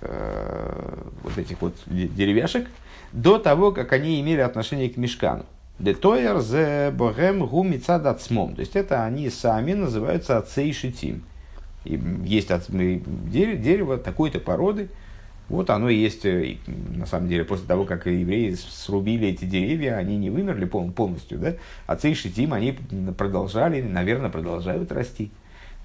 э, 0.00 0.98
вот 1.22 1.38
этих 1.38 1.60
вот 1.60 1.74
деревяшек 1.86 2.68
до 3.12 3.38
того, 3.38 3.72
как 3.72 3.92
они 3.92 4.20
имели 4.20 4.40
отношение 4.40 4.90
к 4.90 4.96
мешкану. 4.96 5.46
Детоер 5.78 6.40
зе 6.40 6.90
богем 6.92 7.46
гу 7.46 7.62
мицадацмом. 7.62 8.54
То 8.54 8.60
есть 8.60 8.76
это 8.76 9.04
они 9.04 9.30
сами 9.30 9.72
называются 9.72 10.38
отцы 10.38 10.72
шитим. 10.72 11.22
И 11.84 12.00
есть 12.24 12.48
дерево, 12.68 13.56
дерево 13.56 13.98
такой-то 13.98 14.38
породы, 14.38 14.88
вот 15.52 15.68
оно 15.68 15.90
и 15.90 15.96
есть, 15.96 16.24
э, 16.24 16.56
на 16.66 17.04
самом 17.04 17.28
деле, 17.28 17.44
после 17.44 17.66
того, 17.66 17.84
как 17.84 18.06
евреи 18.06 18.54
срубили 18.54 19.28
эти 19.28 19.44
деревья, 19.44 19.96
они 19.96 20.16
не 20.16 20.30
вымерли 20.30 20.64
полностью, 20.64 21.38
да? 21.38 21.54
Отцы 21.86 22.10
и 22.10 22.14
Шитим, 22.14 22.54
они 22.54 22.72
продолжали, 23.16 23.82
наверное, 23.82 24.30
продолжают 24.30 24.90
расти 24.90 25.30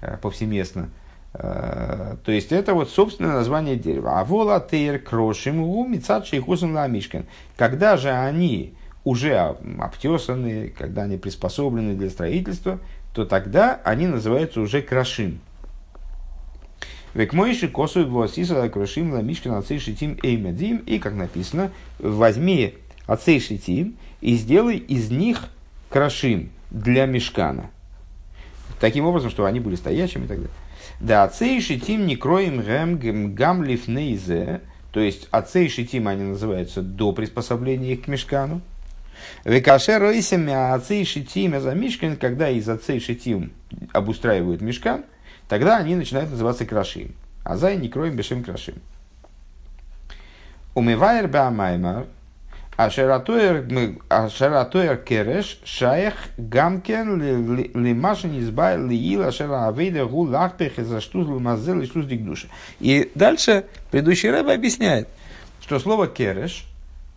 э, 0.00 0.16
повсеместно. 0.22 0.88
Э, 1.34 2.16
то 2.24 2.32
есть, 2.32 2.50
это 2.50 2.72
вот 2.72 2.88
собственное 2.88 3.32
название 3.32 3.76
дерева. 3.76 4.18
А 4.18 4.24
вола 4.24 4.58
тейр 4.58 4.98
крошим 4.98 5.60
у 5.60 5.86
мицадши 5.86 6.36
и 6.36 6.40
хусам 6.40 6.74
ламишкен. 6.74 7.26
Когда 7.58 7.98
же 7.98 8.10
они 8.10 8.72
уже 9.04 9.36
обтесаны, 9.36 10.72
когда 10.76 11.02
они 11.02 11.18
приспособлены 11.18 11.94
для 11.94 12.08
строительства, 12.08 12.78
то 13.12 13.26
тогда 13.26 13.80
они 13.84 14.06
называются 14.06 14.62
уже 14.62 14.80
крошим. 14.80 15.40
Век 17.14 17.32
мойши 17.32 17.68
косу 17.68 18.06
вуасиса 18.06 18.68
крушим 18.68 19.12
ламишкин 19.12 19.52
ацей 19.52 19.78
шитим 19.78 20.18
эймадим. 20.22 20.78
И, 20.78 20.98
как 20.98 21.14
написано, 21.14 21.70
возьми 21.98 22.74
ацей 23.06 23.40
шитим 23.40 23.96
и 24.20 24.36
сделай 24.36 24.76
из 24.76 25.10
них 25.10 25.48
крашим 25.88 26.50
для 26.70 27.06
мешкана. 27.06 27.70
Таким 28.80 29.06
образом, 29.06 29.30
чтобы 29.30 29.48
они 29.48 29.60
были 29.60 29.74
стоящими 29.74 30.24
и 30.24 30.28
так 30.28 30.36
далее. 30.36 30.52
Да, 31.00 31.24
ацей 31.24 31.60
шитим 31.60 32.06
не 32.06 32.16
кроем 32.16 32.60
гэм 32.98 33.34
гам 33.34 33.64
лифнейзе. 33.64 34.60
То 34.92 35.00
есть, 35.00 35.28
ацей 35.30 35.68
шитим 35.68 36.08
они 36.08 36.24
называются 36.24 36.82
до 36.82 37.12
приспособления 37.12 37.92
их 37.92 38.04
к 38.04 38.08
мешкану. 38.08 38.60
Векаше 39.44 39.98
ройсами 39.98 40.52
ацей 40.52 41.04
шитим 41.04 41.58
за 41.60 41.74
мишкан, 41.74 42.16
когда 42.16 42.50
из 42.50 42.68
ацей 42.68 43.00
шитим 43.00 43.52
обустраивают 43.92 44.60
мешкан– 44.60 45.04
тогда 45.48 45.78
они 45.78 45.96
начинают 45.96 46.30
называться 46.30 46.64
крашим. 46.64 47.14
А 47.44 47.56
зай 47.56 47.76
не 47.76 47.88
кроем 47.88 48.14
бешем 48.14 48.44
крашим. 48.44 48.74
Умывайр 50.74 51.28
баамаймар, 51.28 52.06
ашератуэр 52.76 53.66
кереш, 54.98 55.58
шаях 55.64 56.14
гамкен 56.36 57.18
лимашин 57.74 58.38
избай 58.38 58.78
лиил 58.78 59.24
ашера 59.24 59.66
авейда 59.66 60.04
гу 60.04 60.22
лахпех 60.22 60.76
за 60.76 61.00
штуз 61.00 61.26
лмазел 61.26 61.80
и 61.80 61.86
штуз 61.86 62.06
дикдуша. 62.06 62.46
И 62.78 63.10
дальше 63.16 63.64
предыдущий 63.90 64.30
рэб 64.30 64.48
объясняет, 64.48 65.08
что 65.60 65.80
слово 65.80 66.06
кереш, 66.06 66.66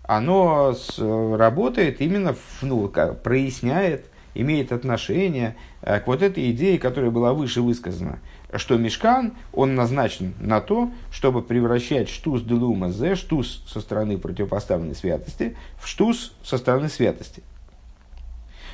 оно 0.03 0.75
работает 0.97 2.01
именно, 2.01 2.35
ну, 2.63 2.87
проясняет 2.87 4.05
имеет 4.33 4.71
отношение 4.71 5.55
э, 5.81 5.99
к 5.99 6.07
вот 6.07 6.21
этой 6.21 6.51
идее, 6.51 6.79
которая 6.79 7.11
была 7.11 7.33
выше 7.33 7.61
высказана, 7.61 8.19
что 8.55 8.77
мешкан, 8.77 9.33
он 9.53 9.75
назначен 9.75 10.33
на 10.39 10.61
то, 10.61 10.91
чтобы 11.11 11.41
превращать 11.41 12.09
штус 12.09 12.41
делума 12.41 12.91
зе, 12.91 13.15
штус 13.15 13.63
со 13.67 13.81
стороны 13.81 14.17
противопоставленной 14.17 14.95
святости, 14.95 15.55
в 15.79 15.87
штус 15.87 16.33
со 16.43 16.57
стороны 16.57 16.89
святости. 16.89 17.43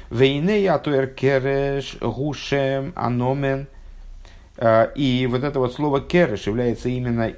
Вейне 0.09 0.61
кереш 1.15 1.97
гушем 1.99 2.93
аномен. 2.95 3.67
Э, 4.57 4.89
и 4.95 5.27
вот 5.29 5.43
это 5.43 5.59
вот 5.59 5.73
слово 5.73 6.01
кереш 6.01 6.47
является 6.47 6.89
именно 6.89 7.29
э, 7.29 7.35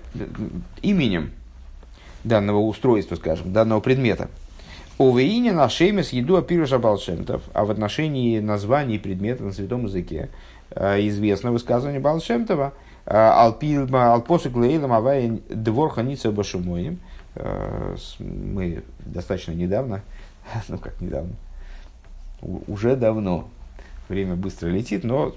именем 0.81 1.31
данного 2.23 2.59
устройства, 2.59 3.15
скажем, 3.15 3.53
данного 3.53 3.79
предмета– 3.79 4.29
Увеине 4.99 5.53
на 5.53 5.69
шеймес 5.69 6.11
еду 6.11 6.35
апируша 6.35 6.77
Балшемтов, 6.77 7.41
а 7.53 7.63
в 7.63 7.71
отношении 7.71 8.41
названий 8.41 8.99
предмета 8.99 9.43
на 9.43 9.53
святом 9.53 9.85
языке 9.85 10.29
э, 10.71 11.07
известно 11.07 11.53
высказывание 11.53 12.01
Балшемтова 12.01 12.73
э, 13.05 13.15
Алпосук 13.15 14.57
лейлам 14.57 14.91
авай 14.91 15.41
двор 15.47 15.91
ханица 15.91 16.33
башумоем. 16.33 16.99
Э, 17.35 17.95
мы 18.19 18.83
достаточно 18.99 19.53
недавно, 19.53 20.01
ну 20.67 20.77
как 20.77 20.99
недавно, 20.99 21.31
уже 22.67 22.97
давно, 22.97 23.47
время 24.09 24.35
быстро 24.35 24.67
летит, 24.67 25.05
но 25.05 25.33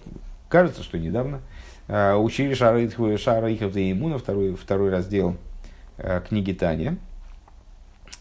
кажется, 0.48 0.82
что 0.82 0.98
недавно, 0.98 1.40
учили 1.86 2.54
Шара 2.54 2.82
Ихов 2.84 3.76
Имуна, 3.76 4.18
второй, 4.18 4.56
второй 4.56 4.90
раздел 4.90 5.36
книги 6.28 6.52
Таня. 6.52 6.96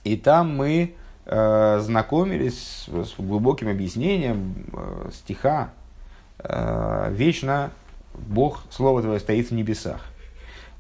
И 0.04 0.18
там 0.18 0.56
мы 0.56 0.94
знакомились 1.32 2.88
с 2.88 3.14
глубоким 3.18 3.70
объяснением 3.70 4.66
э, 4.74 5.10
стиха 5.14 5.70
э, 6.40 7.08
«Вечно 7.12 7.72
Бог, 8.14 8.64
Слово 8.70 9.02
Твое, 9.02 9.20
стоит 9.20 9.50
в 9.50 9.54
небесах». 9.54 10.02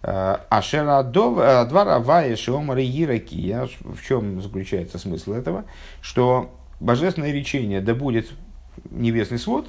Ашера 0.03 1.03
двара 1.03 1.99
вая 1.99 2.35
шиомара 2.35 2.83
иракия. 2.83 3.69
В 3.81 4.01
чем 4.01 4.41
заключается 4.41 4.97
смысл 4.97 5.33
этого? 5.33 5.65
Что 6.01 6.49
божественное 6.79 7.31
речение 7.31 7.81
да 7.81 7.93
будет 7.93 8.31
небесный 8.89 9.37
свод, 9.37 9.67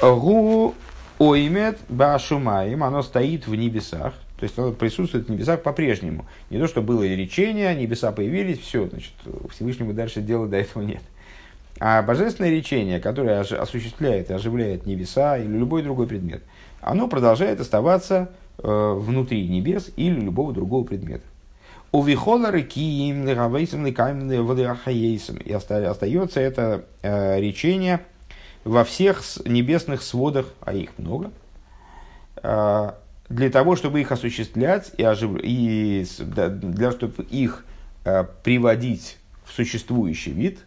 гу 0.00 0.74
оймет 1.18 1.78
башумаем, 1.88 2.82
оно 2.82 3.02
стоит 3.02 3.46
в 3.46 3.54
небесах, 3.54 4.14
то 4.42 4.46
есть 4.46 4.58
оно 4.58 4.72
присутствует 4.72 5.28
в 5.28 5.30
небесах 5.30 5.62
по-прежнему. 5.62 6.26
Не 6.50 6.58
то, 6.58 6.66
что 6.66 6.82
было 6.82 7.04
и 7.04 7.14
речение, 7.14 7.72
небеса 7.76 8.10
появились, 8.10 8.58
все, 8.58 8.88
значит, 8.88 9.12
Всевышнему 9.52 9.92
дальше 9.92 10.20
дела 10.20 10.48
до 10.48 10.56
этого 10.56 10.82
нет. 10.82 11.00
А 11.78 12.02
божественное 12.02 12.50
речение, 12.50 12.98
которое 12.98 13.38
осуществляет 13.38 14.30
и 14.30 14.32
оживляет 14.32 14.84
небеса 14.84 15.38
или 15.38 15.46
любой 15.46 15.84
другой 15.84 16.08
предмет, 16.08 16.42
оно 16.80 17.06
продолжает 17.06 17.60
оставаться 17.60 18.32
э, 18.58 18.94
внутри 18.98 19.46
небес 19.46 19.92
или 19.94 20.18
любого 20.18 20.52
другого 20.52 20.82
предмета. 20.82 21.22
У 21.92 22.02
Вихола 22.02 22.50
Рекиим, 22.50 23.24
и 25.38 25.52
остается 25.52 26.40
это 26.40 26.84
э, 27.02 27.38
речение 27.38 28.00
во 28.64 28.82
всех 28.82 29.22
небесных 29.46 30.02
сводах, 30.02 30.46
а 30.62 30.74
их 30.74 30.98
много, 30.98 31.30
э, 32.42 32.92
для 33.32 33.48
того, 33.48 33.76
чтобы 33.76 34.00
их 34.00 34.12
осуществлять 34.12 34.92
и, 34.98 35.02
ожив... 35.02 35.40
и 35.42 36.06
для 36.18 36.90
того, 36.90 36.92
чтобы 36.92 37.22
их 37.24 37.64
э, 38.04 38.24
приводить 38.42 39.16
в 39.46 39.52
существующий 39.52 40.32
вид, 40.32 40.58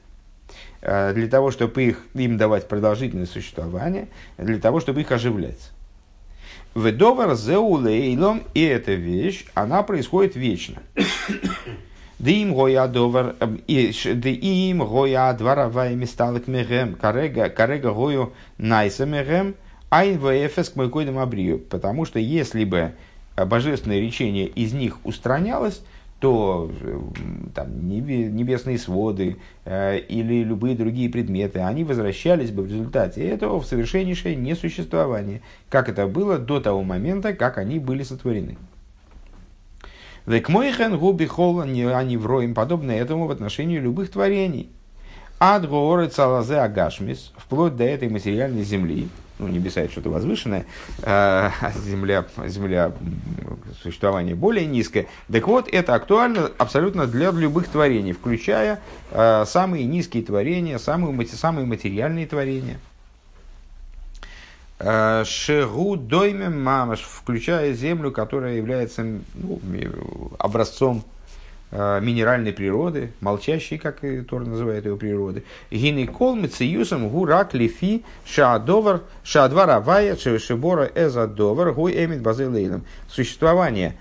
э, 0.82 1.14
для 1.14 1.28
того, 1.28 1.52
чтобы 1.52 1.84
их, 1.84 2.04
им 2.16 2.38
давать 2.38 2.68
продолжительное 2.68 3.28
существование, 3.28 4.08
для 4.38 4.58
того, 4.58 4.80
чтобы 4.80 5.02
их 5.02 5.12
оживлять. 5.12 5.72
Ведовар 6.74 7.36
зеулейлом, 7.36 8.42
и 8.56 8.64
эта 8.64 8.94
вещь, 8.94 9.46
она 9.54 9.84
происходит 9.84 10.36
вечно. 10.36 10.82
Дим 12.18 12.54
гоя 12.54 12.88
довар, 12.88 13.36
дим 13.68 14.80
гоя 14.80 15.34
дворовая 15.34 15.94
месталок 15.94 16.48
мегем, 16.48 16.96
карега, 16.96 17.50
карега 17.50 17.92
гою 17.92 18.34
найса 18.58 19.06
мегем, 19.06 19.56
Айн 19.96 20.20
ВФС 20.20 20.72
к 20.72 20.76
Майкойдам 20.76 21.20
Абрию. 21.20 21.58
Потому 21.58 22.04
что 22.04 22.20
если 22.20 22.66
бы 22.66 22.92
божественное 23.38 24.02
речение 24.02 24.46
из 24.46 24.74
них 24.74 24.98
устранялось, 25.06 25.82
то 26.20 26.70
там, 27.54 27.88
небесные 27.88 28.78
своды 28.78 29.38
э, 29.64 30.00
или 30.00 30.44
любые 30.44 30.76
другие 30.76 31.10
предметы, 31.10 31.60
они 31.60 31.86
возвращались 31.86 32.52
бы 32.52 32.64
в 32.64 32.68
результате 32.68 33.26
этого 33.26 33.60
в 33.62 33.66
совершеннейшее 33.66 34.36
несуществование, 34.36 35.42
как 35.70 35.88
это 35.88 36.08
было 36.08 36.40
до 36.40 36.60
того 36.60 36.84
момента, 36.84 37.34
как 37.34 37.58
они 37.58 37.80
были 37.80 38.04
сотворены. 38.04 38.58
Век 40.26 40.50
мойхен 40.50 40.98
губи 40.98 41.30
они 41.94 42.18
вроем 42.18 42.54
подобное 42.54 43.00
этому 43.00 43.28
в 43.28 43.32
отношении 43.32 43.78
любых 43.78 44.10
творений. 44.12 44.70
Ад 45.40 45.70
гооры 45.70 46.08
цалазе 46.08 46.58
агашмис, 46.58 47.32
вплоть 47.38 47.76
до 47.76 47.84
этой 47.84 48.10
материальной 48.10 48.64
земли, 48.64 49.10
ну, 49.40 49.48
небеса 49.48 49.82
это 49.82 49.92
что-то 49.92 50.10
возвышенное, 50.10 50.66
а 51.04 51.52
земля, 51.86 52.26
земля 52.46 52.94
существование 53.82 54.36
более 54.36 54.66
низкое. 54.66 55.08
Так 55.32 55.48
вот, 55.48 55.68
это 55.72 55.96
актуально 55.96 56.52
абсолютно 56.58 57.08
для 57.08 57.32
любых 57.32 57.68
творений, 57.68 58.14
включая 58.14 58.80
э, 59.12 59.46
самые 59.46 59.86
низкие 59.86 60.24
творения, 60.24 60.78
самые, 60.78 61.28
самые 61.28 61.66
материальные 61.66 62.28
творения. 62.28 62.80
Шегу 64.78 65.96
дойме 65.96 66.50
мамаш, 66.50 67.00
включая 67.00 67.72
землю, 67.74 68.12
которая 68.12 68.56
является 68.56 69.06
ну, 69.34 69.62
образцом 70.38 71.06
Э, 71.06 71.15
минеральной 72.02 72.54
природы, 72.54 73.12
молчащей, 73.20 73.78
как 73.78 74.04
и 74.04 74.22
Тор 74.22 74.46
называет 74.46 74.86
его 74.86 74.96
природы. 74.96 75.44
Гины 75.70 76.08
кол 76.08 76.36
мециюсом 76.36 77.10
гурак 77.10 77.54
лифи 77.54 78.04
шаадовар 78.26 79.02
шаадвар 79.24 79.70
авая 79.72 80.16
шебора 80.16 80.90
эзадовар 80.96 81.74
гуй 81.74 81.94
эмит 81.94 82.22
базелейлом. 82.22 82.86
Существование 83.10 83.98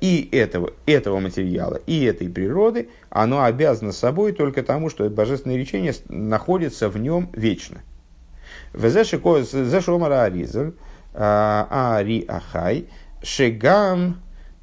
и 0.00 0.28
этого, 0.32 0.72
этого 0.86 1.18
материала, 1.18 1.80
и 1.86 2.04
этой 2.04 2.28
природы, 2.28 2.88
оно 3.08 3.42
обязано 3.42 3.92
собой 3.92 4.32
только 4.32 4.62
тому, 4.62 4.90
что 4.90 5.08
божественное 5.08 5.56
речение 5.56 5.94
находится 6.08 6.88
в 6.88 6.98
нем 6.98 7.30
вечно. 7.32 7.82
Зешомара 8.74 10.22
Аризаль, 10.24 10.72
Ари 11.14 12.24
Ахай, 12.26 12.86
Шегам 13.22 14.20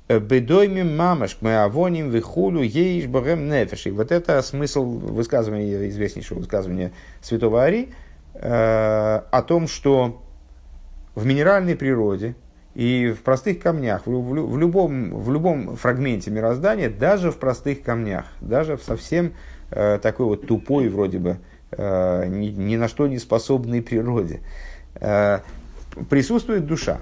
Бедоймим 0.09 0.97
мамаш 0.97 1.37
мы 1.41 1.57
авоним 1.57 2.09
вихулю 2.09 2.61
еиш 2.61 3.05
богем 3.05 3.47
нефеш. 3.47 3.85
И 3.85 3.91
вот 3.91 4.11
это 4.11 4.41
смысл 4.41 4.83
высказывания, 4.83 5.87
известнейшего 5.89 6.39
высказывания 6.39 6.93
святого 7.21 7.63
Ари, 7.63 7.89
э, 8.33 8.41
о 8.49 9.41
том, 9.43 9.67
что 9.67 10.23
в 11.13 11.27
минеральной 11.27 11.75
природе 11.75 12.33
и 12.73 13.11
в 13.11 13.21
простых 13.21 13.59
камнях, 13.59 14.07
в, 14.07 14.11
в, 14.11 14.51
в, 14.51 14.57
любом, 14.57 15.13
в 15.15 15.31
любом 15.31 15.75
фрагменте 15.75 16.31
мироздания, 16.31 16.89
даже 16.89 17.29
в 17.29 17.37
простых 17.37 17.83
камнях, 17.83 18.25
даже 18.41 18.77
в 18.77 18.83
совсем 18.83 19.33
э, 19.69 19.99
такой 20.01 20.25
вот 20.25 20.47
тупой 20.47 20.89
вроде 20.89 21.19
бы, 21.19 21.37
э, 21.71 22.25
ни, 22.27 22.47
ни 22.47 22.77
на 22.77 22.87
что 22.87 23.07
не 23.07 23.19
способной 23.19 23.83
природе, 23.83 24.41
э, 24.95 25.39
присутствует 26.09 26.65
душа. 26.65 27.01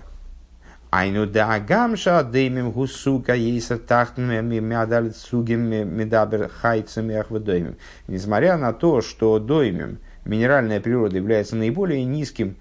Айну 0.98 1.28
да 1.28 1.60
гамша 1.60 2.24
деймим 2.24 2.72
гусука 2.72 3.36
ейса 3.36 3.78
тахтами 3.78 4.42
мядалит 4.60 5.16
сугим 5.16 5.62
медабер 5.62 6.50
хайцами 6.50 7.14
ахвадоймим. 7.14 7.76
Несмотря 8.08 8.58
на 8.58 8.74
то, 8.74 9.02
что 9.02 9.38
доймим, 9.38 10.00
минеральная 10.26 10.82
природа, 10.82 11.18
является 11.18 11.56
наиболее 11.56 12.04
низким 12.04 12.56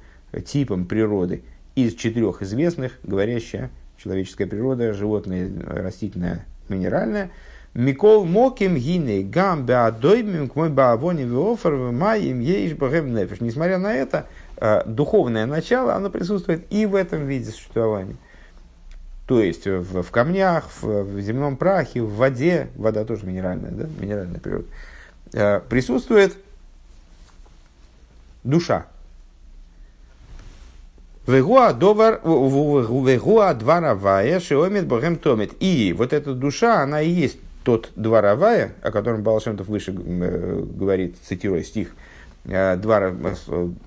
типом 0.44 0.84
природы 0.84 1.44
из 1.76 1.94
четырех 1.94 2.42
известных, 2.42 2.98
говорящая 3.04 3.70
человеческая 3.96 4.46
природа, 4.46 4.92
животная, 4.92 5.50
растительная, 5.64 6.44
минеральная, 6.68 7.30
Микол 7.72 8.24
моким 8.24 8.76
гине 8.76 9.22
гам 9.22 9.66
беадоймим 9.66 10.48
к 10.48 10.56
мой 10.56 10.70
баавоне 10.70 11.24
веофер 11.24 11.74
маем 11.92 12.40
ейш 12.40 12.72
бахем 12.74 13.14
нефиш. 13.14 13.40
Несмотря 13.40 13.76
на 13.76 13.94
это, 13.94 14.26
духовное 14.86 15.44
начало, 15.44 15.94
оно 15.94 16.08
присутствует 16.08 16.64
и 16.70 16.86
в 16.86 16.94
этом 16.94 17.26
виде 17.26 17.50
существования. 17.50 18.16
То 19.26 19.42
есть 19.42 19.66
в, 19.66 20.02
в 20.02 20.10
камнях, 20.10 20.68
в, 20.80 21.02
в 21.02 21.20
земном 21.20 21.56
прахе, 21.56 22.02
в 22.02 22.14
воде, 22.14 22.68
вода 22.76 23.04
тоже 23.04 23.26
минеральная, 23.26 23.72
да, 23.72 23.86
минеральная 24.00 24.38
природа, 24.38 24.66
э, 25.32 25.60
присутствует 25.68 26.36
душа. 28.44 28.86
Вегуа 31.26 31.72
дворовая, 33.54 34.38
шиомит 34.38 34.86
богем 34.86 35.16
томит. 35.16 35.54
И 35.58 35.92
вот 35.92 36.12
эта 36.12 36.32
душа, 36.34 36.82
она 36.82 37.02
и 37.02 37.10
есть 37.10 37.38
тот 37.64 37.90
дворовая, 37.96 38.74
о 38.80 38.92
котором 38.92 39.24
Балашемтов 39.24 39.66
выше 39.66 39.92
э, 39.92 40.62
говорит, 40.64 41.16
цитируя 41.28 41.64
стих, 41.64 41.96
э, 42.44 42.76
два, 42.76 43.12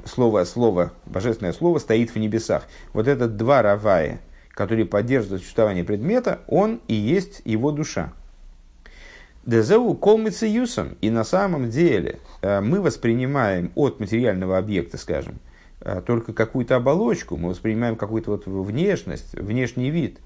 слово, 0.03 0.43
слово, 0.43 0.91
божественное 1.05 1.53
слово 1.53 1.79
стоит 1.79 2.13
в 2.13 2.17
небесах. 2.17 2.63
Вот 2.91 3.07
этот 3.07 3.37
дворовая, 3.37 4.19
который 4.49 4.85
поддерживает 4.85 5.41
существование 5.41 5.83
предмета, 5.83 6.39
он 6.47 6.81
и 6.87 6.93
есть 6.93 7.41
его 7.45 7.71
душа. 7.71 8.13
Дезеу 9.45 9.95
колмициюсом. 9.95 10.97
И 11.01 11.09
на 11.09 11.23
самом 11.23 11.69
деле 11.69 12.19
э, 12.41 12.61
мы 12.61 12.81
воспринимаем 12.81 13.71
от 13.75 13.99
материального 13.99 14.57
объекта, 14.57 14.97
скажем, 14.97 15.39
э, 15.81 16.01
только 16.05 16.33
какую-то 16.33 16.75
оболочку, 16.75 17.37
мы 17.37 17.49
воспринимаем 17.49 17.95
какую-то 17.95 18.31
вот 18.31 18.45
внешность, 18.45 19.33
внешний 19.33 19.89
вид. 19.89 20.19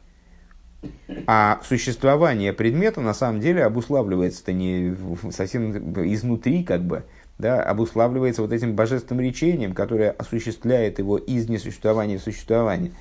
А 1.27 1.62
существование 1.63 2.51
предмета 2.51 2.99
на 2.99 3.13
самом 3.13 3.39
деле 3.39 3.63
обуславливается-то 3.63 4.51
не 4.51 4.95
совсем 5.31 5.71
изнутри, 6.05 6.63
как 6.63 6.83
бы, 6.83 7.03
да, 7.38 7.63
обуславливается 7.63 8.41
вот 8.41 8.51
этим 8.51 8.75
божественным 8.75 9.23
речением, 9.23 9.73
которое 9.73 10.12
осуществляет 10.12 10.99
его 10.99 11.17
из 11.17 11.47
несуществования 11.47 12.17
в 12.17 12.21
существование. 12.21 12.91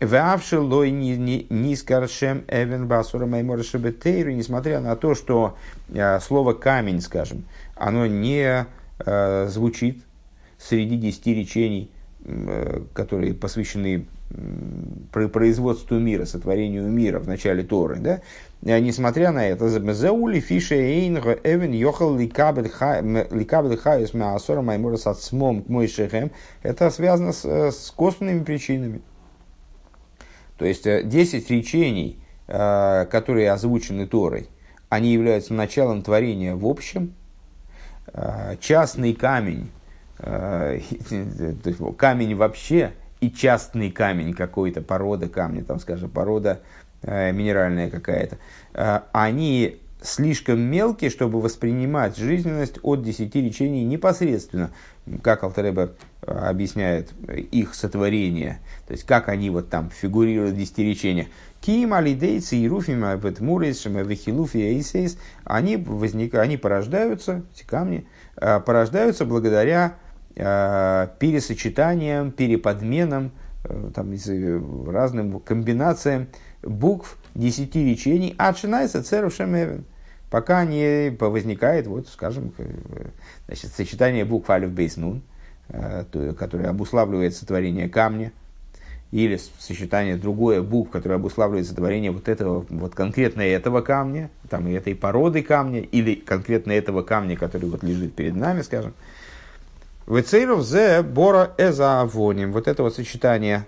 Вавшилой 0.00 0.92
нискаршем 0.92 2.44
эвен 2.46 2.86
басура 2.86 3.26
маймора 3.26 3.64
шебетейру, 3.64 4.30
несмотря 4.30 4.80
на 4.80 4.94
то, 4.94 5.16
что 5.16 5.56
э, 5.88 6.20
слово 6.20 6.52
камень, 6.52 7.00
скажем, 7.00 7.44
оно 7.74 8.06
не 8.06 8.66
э, 9.00 9.46
звучит 9.48 10.04
среди 10.56 10.96
десяти 10.96 11.34
речений, 11.34 11.90
э, 12.24 12.82
которые 12.94 13.34
посвящены 13.34 14.06
производству 15.32 15.98
мира, 15.98 16.26
сотворению 16.26 16.84
мира 16.84 17.18
в 17.18 17.26
начале 17.26 17.62
Торы, 17.62 17.96
да, 17.98 18.20
несмотря 18.60 19.32
на 19.32 19.48
это, 19.48 19.68
заули 19.94 20.38
фише 20.38 20.74
эйнга 20.74 21.38
эвен 21.42 21.72
йохал 21.72 22.14
ликабель 22.14 22.68
хайус 22.68 24.14
маасора 24.14 24.60
маймора 24.60 24.96
сацмом 24.96 25.62
к 25.62 25.68
мой 25.68 25.90
это 26.62 26.90
связано 26.90 27.32
с, 27.32 27.44
с 27.44 27.90
косвенными 27.96 28.44
причинами. 28.44 29.00
То 30.58 30.64
есть 30.64 30.84
10 30.84 31.50
э, 31.50 31.54
речений, 31.54 32.20
э, 32.48 33.06
которые 33.10 33.52
озвучены 33.52 34.06
Торой, 34.06 34.48
они 34.88 35.12
являются 35.12 35.54
началом 35.54 36.02
творения 36.02 36.54
в 36.54 36.66
общем. 36.66 37.14
Э, 38.12 38.56
частный 38.60 39.14
камень, 39.14 39.70
камень 41.96 42.34
вообще 42.34 42.92
и 43.20 43.30
частный 43.30 43.92
камень 43.92 44.34
какой-то, 44.34 44.82
порода 44.82 45.28
камня, 45.28 45.62
там, 45.62 45.78
скажем, 45.78 46.10
порода 46.10 46.60
минеральная 47.02 47.88
какая-то, 47.88 48.38
они 49.12 49.78
слишком 50.02 50.58
мелкие, 50.58 51.10
чтобы 51.10 51.40
воспринимать 51.40 52.16
жизненность 52.16 52.80
от 52.82 53.04
десяти 53.04 53.40
речений 53.40 53.84
непосредственно, 53.84 54.72
как 55.22 55.44
Алтареба 55.44 55.92
э, 56.22 56.30
объясняет 56.30 57.12
их 57.28 57.74
сотворение, 57.74 58.60
то 58.86 58.92
есть 58.92 59.04
как 59.04 59.28
они 59.28 59.50
вот 59.50 59.68
там 59.70 59.90
фигурируют 59.90 60.54
в 60.54 60.58
десяти 60.58 60.84
речениях. 60.84 61.28
Ким 61.60 61.94
алидейцы 61.94 62.56
и 62.56 62.68
руфима 62.68 63.14
ветмурис 63.14 63.84
вехилуфи 63.84 64.58
эйсейс, 64.58 65.18
они, 65.44 65.76
возникают, 65.76 66.44
они 66.44 66.56
порождаются, 66.56 67.42
эти 67.54 67.64
камни, 67.64 68.06
э, 68.36 68.60
порождаются 68.60 69.24
благодаря 69.24 69.94
э, 70.36 71.08
пересочетаниям, 71.18 72.30
переподменам, 72.30 73.32
там, 73.94 74.14
разным 74.86 75.40
комбинациям 75.40 76.28
букв 76.62 77.18
десяти 77.34 77.84
речений, 77.84 78.34
а 78.38 78.50
начинается 78.52 79.02
церов 79.02 79.34
шемевен, 79.34 79.84
пока 80.30 80.64
не 80.64 81.10
возникает, 81.18 81.86
вот, 81.86 82.08
скажем, 82.08 82.52
значит, 83.46 83.72
сочетание 83.72 84.24
букв 84.24 84.48
алиф 84.50 84.70
бейс 84.70 84.96
нун, 84.96 85.22
э, 85.68 86.04
которое 86.38 86.68
обуславливает 86.68 87.34
сотворение 87.34 87.88
камня, 87.88 88.32
или 89.10 89.40
сочетание 89.58 90.16
другое 90.16 90.60
букв, 90.60 90.90
которое 90.90 91.14
обуславливает 91.14 91.66
сотворение 91.66 92.10
вот 92.10 92.28
этого, 92.28 92.66
вот 92.68 92.94
конкретно 92.94 93.40
этого 93.40 93.80
камня, 93.80 94.30
там 94.50 94.68
и 94.68 94.72
этой 94.72 94.94
породы 94.94 95.42
камня, 95.42 95.80
или 95.80 96.14
конкретно 96.14 96.72
этого 96.72 97.02
камня, 97.02 97.36
который 97.36 97.70
вот 97.70 97.82
лежит 97.82 98.14
перед 98.14 98.36
нами, 98.36 98.60
скажем. 98.60 98.92
Вецейров 100.06 100.62
зе 100.62 101.02
бора 101.02 101.52
эза 101.56 102.00
авоним. 102.02 102.52
Вот 102.52 102.68
это 102.68 102.82
вот 102.82 102.94
сочетание 102.94 103.66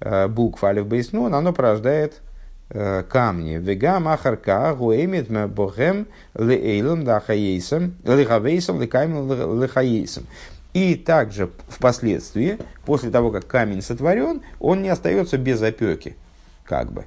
э, 0.00 0.28
букв 0.28 0.62
алиф 0.62 0.86
бейс 0.86 1.12
нун, 1.12 1.34
оно 1.34 1.54
порождает 1.54 2.20
Э, 2.20 2.31
камни. 2.72 3.58
Вега 3.58 4.00
махарка 4.00 4.74
гуэмит 4.74 5.28
богем 5.50 6.06
леэйлом 6.34 7.04
лахаейсом, 7.04 7.94
лихавейсом 8.04 8.80
лекаймом 8.80 9.62
лихаейсом. 9.62 10.26
И 10.72 10.94
также 10.94 11.50
впоследствии, 11.68 12.58
после 12.86 13.10
того, 13.10 13.30
как 13.30 13.46
камень 13.46 13.82
сотворен, 13.82 14.40
он 14.58 14.80
не 14.82 14.88
остается 14.88 15.36
без 15.36 15.60
опеки, 15.60 16.16
как 16.64 16.90
бы. 16.90 17.04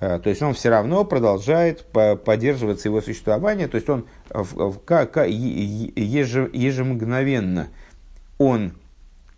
Э, 0.00 0.18
то 0.18 0.28
есть 0.28 0.42
он 0.42 0.52
все 0.52 0.68
равно 0.68 1.04
продолжает 1.04 1.86
поддерживаться 1.86 2.88
его 2.88 3.00
существование, 3.00 3.68
то 3.68 3.76
есть 3.76 3.88
он 3.88 4.04
ежемгновенно 6.52 7.68
он 8.38 8.72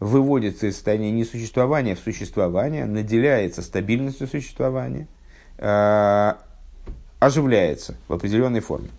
выводится 0.00 0.66
из 0.66 0.74
состояния 0.74 1.12
несуществования 1.12 1.94
в 1.94 2.00
существование, 2.00 2.86
наделяется 2.86 3.62
стабильностью 3.62 4.26
существования– 4.26 5.06
Э, 5.13 5.13
оживляется 7.20 7.96
в 8.08 8.12
определенной 8.12 8.60
форме. 8.60 8.90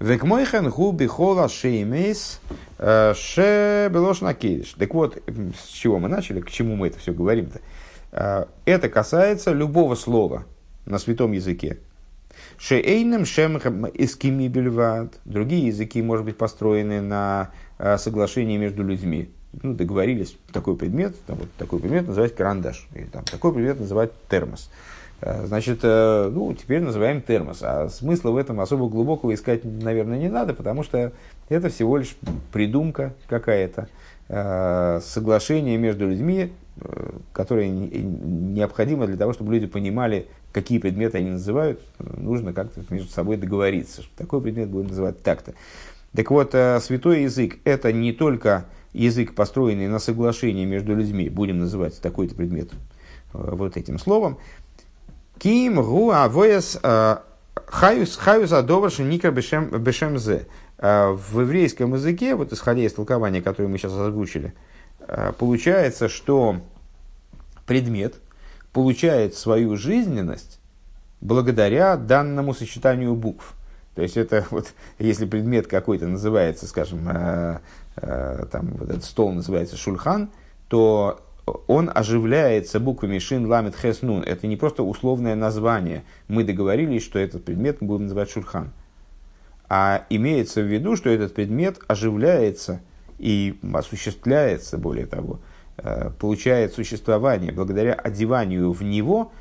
Векмойхен 0.00 0.70
губи 0.70 1.06
хола 1.06 1.48
шеймейс 1.48 2.40
э, 2.78 3.14
ше 3.14 3.88
белошна. 3.92 4.34
Так 4.34 4.94
вот, 4.94 5.22
с 5.58 5.68
чего 5.68 5.98
мы 5.98 6.08
начали, 6.08 6.40
к 6.40 6.50
чему 6.50 6.76
мы 6.76 6.88
это 6.88 6.98
все 6.98 7.12
говорим-то? 7.12 7.60
Э, 8.12 8.46
это 8.64 8.88
касается 8.88 9.52
любого 9.52 9.94
слова 9.94 10.44
на 10.84 10.98
святом 10.98 11.32
языке. 11.32 11.78
Шейным 12.58 13.24
шемхам 13.24 13.86
эскими 13.86 14.48
бельват. 14.48 15.14
Другие 15.24 15.68
языки, 15.68 16.02
может 16.02 16.24
быть, 16.24 16.36
построены 16.36 17.00
на 17.00 17.50
соглашении 17.98 18.56
между 18.56 18.82
людьми 18.82 19.30
ну, 19.62 19.74
договорились 19.74 20.36
такой 20.52 20.76
предмет, 20.76 21.14
там, 21.26 21.36
вот, 21.36 21.48
такой 21.58 21.80
предмет 21.80 22.06
называть 22.06 22.34
карандаш, 22.34 22.86
или 22.94 23.04
там, 23.04 23.24
такой 23.24 23.52
предмет 23.52 23.80
называть 23.80 24.12
термос. 24.28 24.70
Э, 25.24 25.46
значит, 25.46 25.80
э, 25.82 26.30
ну, 26.32 26.52
теперь 26.54 26.80
называем 26.80 27.22
термос. 27.22 27.60
А 27.62 27.88
смысла 27.88 28.30
в 28.30 28.36
этом 28.36 28.60
особо 28.60 28.88
глубокого 28.88 29.32
искать, 29.32 29.64
наверное, 29.64 30.18
не 30.18 30.28
надо, 30.28 30.52
потому 30.54 30.82
что 30.82 31.12
это 31.48 31.68
всего 31.70 31.96
лишь 31.96 32.16
придумка 32.52 33.14
какая-то, 33.26 33.88
э, 34.28 35.00
соглашение 35.02 35.78
между 35.78 36.08
людьми, 36.08 36.52
которое 37.32 37.68
необходимо 37.68 39.06
для 39.06 39.16
того, 39.16 39.32
чтобы 39.32 39.52
люди 39.52 39.66
понимали, 39.66 40.26
какие 40.52 40.78
предметы 40.78 41.18
они 41.18 41.30
называют. 41.30 41.80
Нужно 42.00 42.52
как-то 42.52 42.80
между 42.90 43.08
собой 43.12 43.36
договориться, 43.36 44.02
что 44.02 44.10
такой 44.16 44.42
предмет 44.42 44.68
будем 44.68 44.88
называть 44.88 45.22
так-то. 45.22 45.54
Так 46.16 46.32
вот, 46.32 46.50
святой 46.50 47.22
язык– 47.22 47.58
это 47.64 47.92
не 47.92 48.12
только 48.12 48.64
язык, 48.94 49.34
построенный 49.34 49.88
на 49.88 49.98
соглашении 49.98 50.64
между 50.64 50.94
людьми, 50.94 51.28
будем 51.28 51.58
называть 51.58 52.00
такой-то 52.00 52.34
предмет 52.34 52.70
вот 53.32 53.76
этим 53.76 53.98
словом, 53.98 54.38
Ким 55.38 55.82
гу 55.82 56.10
авояс 56.10 56.78
э, 56.82 57.16
хаюс 57.66 58.16
хаюс 58.16 58.52
адоварши 58.52 59.02
никра 59.02 59.30
бешем 59.30 59.68
бешемзе. 59.68 60.46
Э, 60.78 61.10
в 61.10 61.40
еврейском 61.40 61.94
языке, 61.94 62.34
вот 62.34 62.52
исходя 62.52 62.82
из 62.82 62.92
толкования, 62.92 63.42
которое 63.42 63.68
мы 63.68 63.78
сейчас 63.78 63.92
озвучили, 63.92 64.54
э, 65.00 65.32
получается, 65.38 66.08
что 66.08 66.60
предмет 67.66 68.14
получает 68.72 69.34
свою 69.34 69.76
жизненность 69.76 70.60
благодаря 71.20 71.96
данному 71.96 72.54
сочетанию 72.54 73.14
букв. 73.14 73.54
То 73.94 74.02
есть 74.02 74.16
это 74.16 74.46
вот, 74.50 74.72
если 74.98 75.26
предмет 75.26 75.66
какой-то 75.66 76.06
называется, 76.06 76.66
скажем, 76.66 77.08
э, 77.08 77.12
э, 77.12 77.58
там 77.96 78.74
вот 78.78 78.90
этот 78.90 79.04
стол 79.04 79.32
называется 79.32 79.76
шульхан, 79.76 80.30
то 80.68 81.20
он 81.66 81.90
оживляется 81.94 82.80
буквами 82.80 83.18
Шин 83.18 83.46
Ламет 83.46 83.76
Хес 83.76 84.02
Нун. 84.02 84.22
Это 84.22 84.46
не 84.46 84.56
просто 84.56 84.82
условное 84.82 85.34
название. 85.34 86.04
Мы 86.28 86.44
договорились, 86.44 87.04
что 87.04 87.18
этот 87.18 87.44
предмет 87.44 87.80
мы 87.80 87.88
будем 87.88 88.04
называть 88.04 88.30
Шурхан. 88.30 88.70
А 89.68 90.06
имеется 90.10 90.62
в 90.62 90.66
виду, 90.66 90.96
что 90.96 91.10
этот 91.10 91.34
предмет 91.34 91.78
оживляется 91.86 92.80
и 93.18 93.58
осуществляется, 93.72 94.78
более 94.78 95.06
того, 95.06 95.40
э, 95.78 96.10
получает 96.18 96.74
существование 96.74 97.52
благодаря 97.52 97.94
одеванию 97.94 98.72
в 98.72 98.82
него 98.82 99.32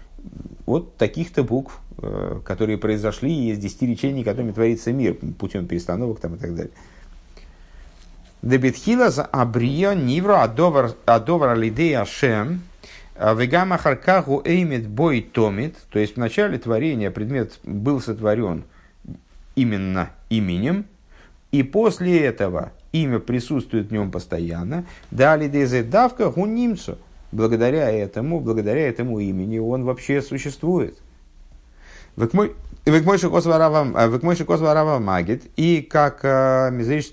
вот 0.65 0.95
таких-то 0.97 1.43
букв, 1.43 1.79
э, 1.97 2.39
которые 2.45 2.77
произошли 2.77 3.49
из 3.49 3.59
десяти 3.59 3.85
речений, 3.87 4.23
которыми 4.23 4.51
творится 4.51 4.91
мир 4.91 5.15
путем 5.37 5.67
перестановок 5.67 6.19
там, 6.19 6.35
и 6.35 6.37
так 6.37 6.55
далее. 6.55 6.71
Дебетхила 8.43 9.09
за 9.09 9.23
абрия 9.23 9.95
нивра 9.95 10.43
адовар 10.43 11.57
лидей 11.57 11.95
ашем, 11.95 12.61
вегама 13.17 13.77
харкаху 13.77 14.41
эймит 14.43 14.85
бой 14.85 15.21
томит, 15.21 15.77
то 15.89 15.97
есть 15.97 16.15
в 16.15 16.17
начале 16.17 16.57
творения 16.57 17.09
предмет 17.09 17.57
был 17.63 18.01
сотворен 18.01 18.65
именно 19.55 20.09
именем, 20.29 20.85
и 21.53 21.63
после 21.63 22.19
этого 22.19 22.73
имя 22.91 23.19
присутствует 23.19 23.87
в 23.87 23.91
нем 23.93 24.11
постоянно, 24.11 24.83
дали 25.09 25.47
дезе 25.47 25.81
давка 25.81 26.29
гунимцу, 26.29 26.97
благодаря 27.31 27.89
этому, 27.91 28.41
благодаря 28.41 28.89
этому 28.89 29.19
имени 29.19 29.59
он 29.59 29.85
вообще 29.85 30.21
существует. 30.21 30.97
Векмойши 32.85 33.29
Косварава 33.29 34.99
Магит, 34.99 35.43
и 35.55 35.81
как 35.81 36.19
э, 36.23 36.69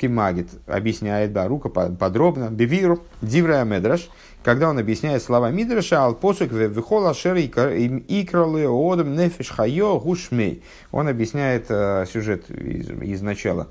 Магит 0.09 0.49
объясняет 0.67 1.31
Барука 1.31 1.69
подробно, 1.69 2.51
Бивиру, 2.51 3.05
Диврая 3.23 3.65
Медраш, 3.65 4.11
когда 4.43 4.69
он 4.69 4.81
объясняет 4.81 5.23
слова 5.23 5.53
Мидраша, 5.53 6.05
Алпосук, 6.05 6.51
Вихола 6.51 7.15
Шер, 7.15 7.37
Икралы, 7.39 8.67
Одам, 8.67 9.15
Нефиш, 9.15 9.51
Хайо, 9.51 10.01
Гушмей. 10.01 10.65
Он 10.91 11.07
объясняет 11.07 11.67
э, 11.69 12.05
сюжет 12.13 12.51
из, 12.51 12.91
из 12.91 13.23
начала, 13.23 13.69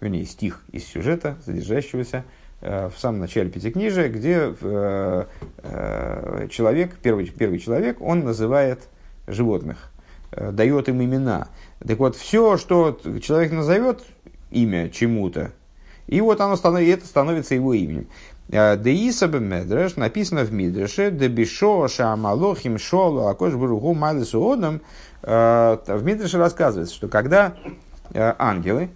вернее, 0.00 0.24
стих 0.24 0.62
из 0.72 0.84
сюжета, 0.84 1.36
содержащегося 1.46 2.24
э, 2.60 2.88
в 2.88 2.98
самом 2.98 3.20
начале 3.20 3.50
Пятикнижия, 3.50 4.08
где 4.08 4.52
э, 4.60 5.24
э, 5.58 6.48
человек, 6.50 6.96
первый, 7.00 7.26
первый 7.26 7.60
человек, 7.60 8.00
он 8.00 8.24
называет 8.24 8.80
животных 9.28 9.89
Э, 9.89 9.89
дает 10.32 10.88
им 10.88 11.02
имена. 11.02 11.48
Так 11.86 11.98
вот, 11.98 12.16
все, 12.16 12.56
что 12.56 12.98
человек 13.22 13.52
назовет 13.52 14.04
имя 14.50 14.88
чему-то, 14.90 15.52
и 16.06 16.20
вот 16.20 16.40
оно 16.40 16.56
становится, 16.56 16.98
это 16.98 17.06
становится 17.06 17.54
его 17.54 17.72
именем. 17.72 18.06
Э, 18.48 18.76
Деисабе 18.76 19.38
Медреш 19.38 19.96
написано 19.96 20.42
в 20.42 20.52
Мидреше, 20.52 21.10
Дебишо 21.12 21.86
Шамалохим 21.86 22.78
Шолу 22.78 23.28
Акош 23.28 23.54
Буругу 23.54 23.94
Малису. 23.94 24.58
Э, 25.22 25.78
в 25.86 26.04
Мидреше 26.04 26.38
рассказывается, 26.38 26.94
что 26.94 27.06
когда 27.06 27.54
ангелы, 28.12 28.90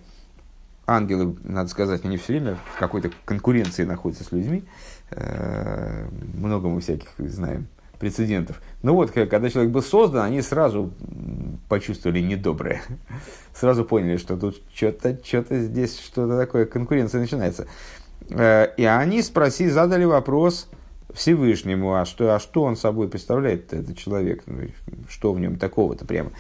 ангелы, 0.88 1.37
надо 1.44 1.68
сказать, 1.68 2.05
они 2.05 2.16
все 2.16 2.33
время 2.33 2.59
в 2.75 2.81
какой-то 2.81 3.12
конкуренции 3.25 3.85
находятся 3.85 4.25
с 4.25 4.33
людьми, 4.33 4.64
много 6.35 6.68
мы 6.68 6.81
всяких 6.81 7.11
знаем 7.18 7.68
прецедентов. 8.05 8.61
Ну 8.83 8.93
вот, 8.93 9.12
когда 9.12 9.49
человек 9.49 9.73
был 9.73 9.83
создан, 9.83 10.25
они 10.25 10.43
сразу 10.43 10.93
почувствовали 11.71 12.21
недоброе. 12.21 12.83
Сразу 13.55 13.87
поняли, 13.87 14.19
что 14.19 14.37
тут 14.37 14.61
что-то 14.75 15.19
что 15.25 15.45
здесь, 15.49 15.99
что-то 15.99 16.37
такое, 16.37 16.67
конкуренция 16.67 17.23
начинается. 17.23 17.67
Э, 18.29 18.69
и 18.77 18.85
они 18.85 19.23
спросили, 19.23 19.71
задали 19.71 20.05
вопрос 20.05 20.69
Всевышнему, 21.14 21.95
а 21.95 22.05
что, 22.05 22.35
а 22.35 22.38
что 22.38 22.64
он 22.64 22.77
собой 22.77 23.09
представляет, 23.09 23.73
этот 23.73 23.97
человек, 23.97 24.43
ну, 24.47 24.69
что 25.09 25.33
в 25.33 25.40
нем 25.40 25.57
такого-то 25.57 26.05
прямо. 26.05 26.31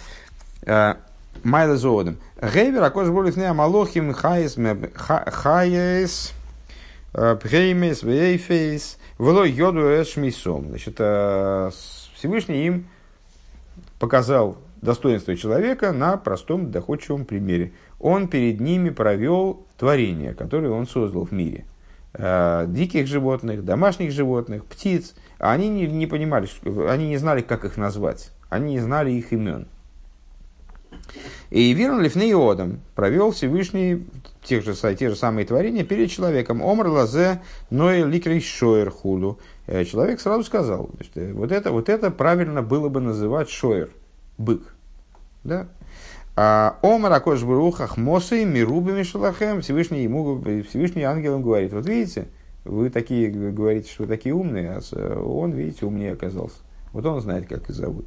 Э, 0.66 0.96
Майла 1.44 1.76
Зоодом. 1.78 2.18
Гейвер, 2.42 2.82
акош 2.82 3.08
болит 3.08 3.38
не 3.38 3.44
амалохим 3.44 4.12
хайес, 4.12 4.58
хайес, 4.94 6.32
э, 7.14 7.36
пхеймес, 7.42 8.02
вейфейс, 8.02 8.98
Вело 9.18 9.44
йоду 9.44 9.80
эшмисом. 9.80 10.68
Значит, 10.68 10.96
э, 10.98 11.70
Всевышний 12.14 12.66
им 12.66 12.86
показал 13.98 14.56
достоинство 14.82 15.36
человека 15.36 15.92
на 15.92 16.16
простом 16.16 16.70
доходчивом 16.70 17.24
примере. 17.24 17.72
Он 18.00 18.28
перед 18.28 18.60
ними 18.60 18.90
провел 18.90 19.66
творение, 19.78 20.34
которое 20.34 20.70
он 20.70 20.86
создал 20.86 21.26
в 21.26 21.32
мире. 21.32 21.64
Э, 22.12 22.66
диких 22.68 23.06
животных, 23.06 23.64
домашних 23.64 24.10
животных, 24.10 24.64
птиц. 24.64 25.14
Они 25.38 25.68
не, 25.68 25.86
не 25.86 26.06
понимали, 26.06 26.48
они 26.88 27.08
не 27.08 27.16
знали, 27.16 27.40
как 27.40 27.64
их 27.64 27.76
назвать. 27.76 28.30
Они 28.50 28.74
не 28.74 28.80
знали 28.80 29.12
их 29.12 29.32
имен. 29.32 29.68
И 31.50 31.72
Вирн 31.72 32.00
Лифнеиодом 32.00 32.80
провел 32.94 33.30
Всевышний 33.30 34.06
тех 34.44 34.64
же, 34.64 34.74
те 34.94 35.08
же 35.08 35.16
самые 35.16 35.46
творения 35.46 35.84
перед 35.84 36.10
человеком. 36.10 36.62
Омр 36.62 36.88
лазе 36.88 37.40
ноэ 37.70 38.04
ликрей 38.04 38.40
шоер 38.40 38.90
худу. 38.90 39.38
Э, 39.66 39.84
человек 39.84 40.20
сразу 40.20 40.44
сказал, 40.44 40.90
что 41.00 41.20
э, 41.20 41.32
вот 41.32 41.50
это, 41.50 41.72
вот 41.72 41.88
это 41.88 42.10
правильно 42.10 42.62
было 42.62 42.88
бы 42.88 43.00
называть 43.00 43.48
шоер, 43.48 43.90
бык. 44.38 44.62
Да? 45.42 45.68
А 46.36 46.78
Омар 46.82 47.12
Акош 47.12 47.42
Бурухах 47.42 47.96
Мосы 47.96 48.44
Мирубами 48.44 49.02
Шалахем 49.04 49.60
Всевышний 49.60 50.02
ему 50.02 50.40
Всевышний 50.68 51.04
ангелом 51.04 51.42
говорит, 51.42 51.72
вот 51.72 51.86
видите, 51.86 52.26
вы 52.64 52.90
такие 52.90 53.30
говорите, 53.30 53.90
что 53.90 54.02
вы 54.02 54.08
такие 54.08 54.34
умные, 54.34 54.80
а 54.92 55.20
он, 55.20 55.52
видите, 55.52 55.86
умнее 55.86 56.12
оказался. 56.12 56.56
Вот 56.92 57.06
он 57.06 57.20
знает, 57.20 57.46
как 57.46 57.68
их 57.68 57.74
зовут. 57.74 58.06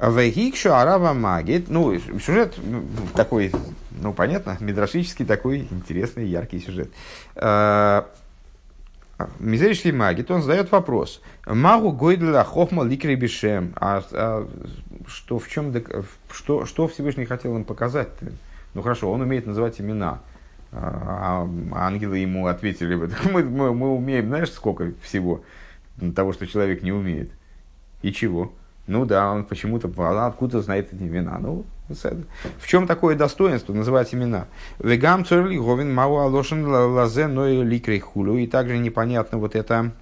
Вегикшу 0.00 0.74
Арава 0.74 1.14
Магит, 1.14 1.68
ну, 1.70 1.98
сюжет 1.98 2.58
такой, 3.14 3.52
ну, 3.90 4.12
понятно, 4.12 4.56
мидрашический 4.60 5.24
такой 5.24 5.66
интересный, 5.70 6.26
яркий 6.26 6.60
сюжет. 6.60 6.90
А, 7.34 8.06
Мизерический 9.38 9.92
магит, 9.92 10.30
он 10.30 10.42
задает 10.42 10.70
вопрос. 10.70 11.22
Магу 11.46 11.90
гойдла 11.90 12.44
хохма 12.44 12.84
ликри 12.84 13.14
бишем. 13.14 13.72
А, 13.76 14.02
а 14.12 14.48
что, 15.06 15.38
в 15.38 15.48
чем, 15.48 15.72
что, 16.30 16.66
что 16.66 16.86
Всевышний 16.86 17.24
хотел 17.24 17.56
им 17.56 17.64
показать? 17.64 18.08
Ну 18.74 18.82
хорошо, 18.82 19.10
он 19.10 19.22
умеет 19.22 19.46
называть 19.46 19.80
имена. 19.80 20.20
А, 20.70 21.48
а 21.72 21.86
ангелы 21.86 22.18
ему 22.18 22.46
ответили, 22.46 22.94
мы, 23.24 23.42
мы, 23.42 23.72
мы 23.72 23.94
умеем, 23.94 24.26
знаешь, 24.26 24.52
сколько 24.52 24.92
всего 25.02 25.42
того, 26.14 26.34
что 26.34 26.46
человек 26.46 26.82
не 26.82 26.92
умеет. 26.92 27.30
И 28.02 28.12
чего? 28.12 28.52
Ну 28.86 29.04
да, 29.04 29.32
он 29.32 29.44
почему-то, 29.44 29.90
откуда 30.26 30.62
знает 30.62 30.92
эти 30.92 31.02
имена. 31.02 31.38
Ну, 31.38 31.64
в 31.88 32.66
чем 32.66 32.86
такое 32.86 33.16
достоинство 33.16 33.72
называть 33.72 34.14
имена? 34.14 34.46
Вегам 34.78 35.24
цорли 35.24 35.56
говин 35.56 35.92
мау 35.92 36.18
алошен 36.18 36.66
лазе 36.66 37.26
ной 37.26 37.62
ликрей 37.62 37.98
хулю. 37.98 38.36
И 38.36 38.46
также 38.46 38.78
непонятно 38.78 39.38
вот 39.38 39.56
это, 39.56 39.92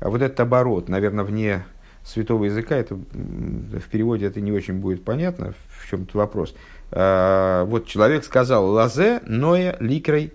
вот 0.00 0.22
этот 0.22 0.38
оборот, 0.40 0.88
наверное, 0.88 1.24
вне 1.24 1.64
святого 2.04 2.44
языка, 2.44 2.76
это 2.76 2.94
в 2.94 3.88
переводе 3.90 4.26
это 4.26 4.40
не 4.40 4.52
очень 4.52 4.74
будет 4.74 5.04
понятно, 5.04 5.54
в 5.68 5.88
чем 5.88 6.06
то 6.06 6.18
вопрос. 6.18 6.54
А, 6.92 7.64
вот 7.64 7.86
человек 7.86 8.24
сказал 8.24 8.66
лазе 8.70 9.20
ноя 9.26 9.76
ликрей, 9.80 10.32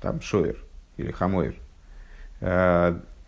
там 0.00 0.20
шоер 0.20 0.56
или 0.96 1.10
хамоер. 1.12 1.54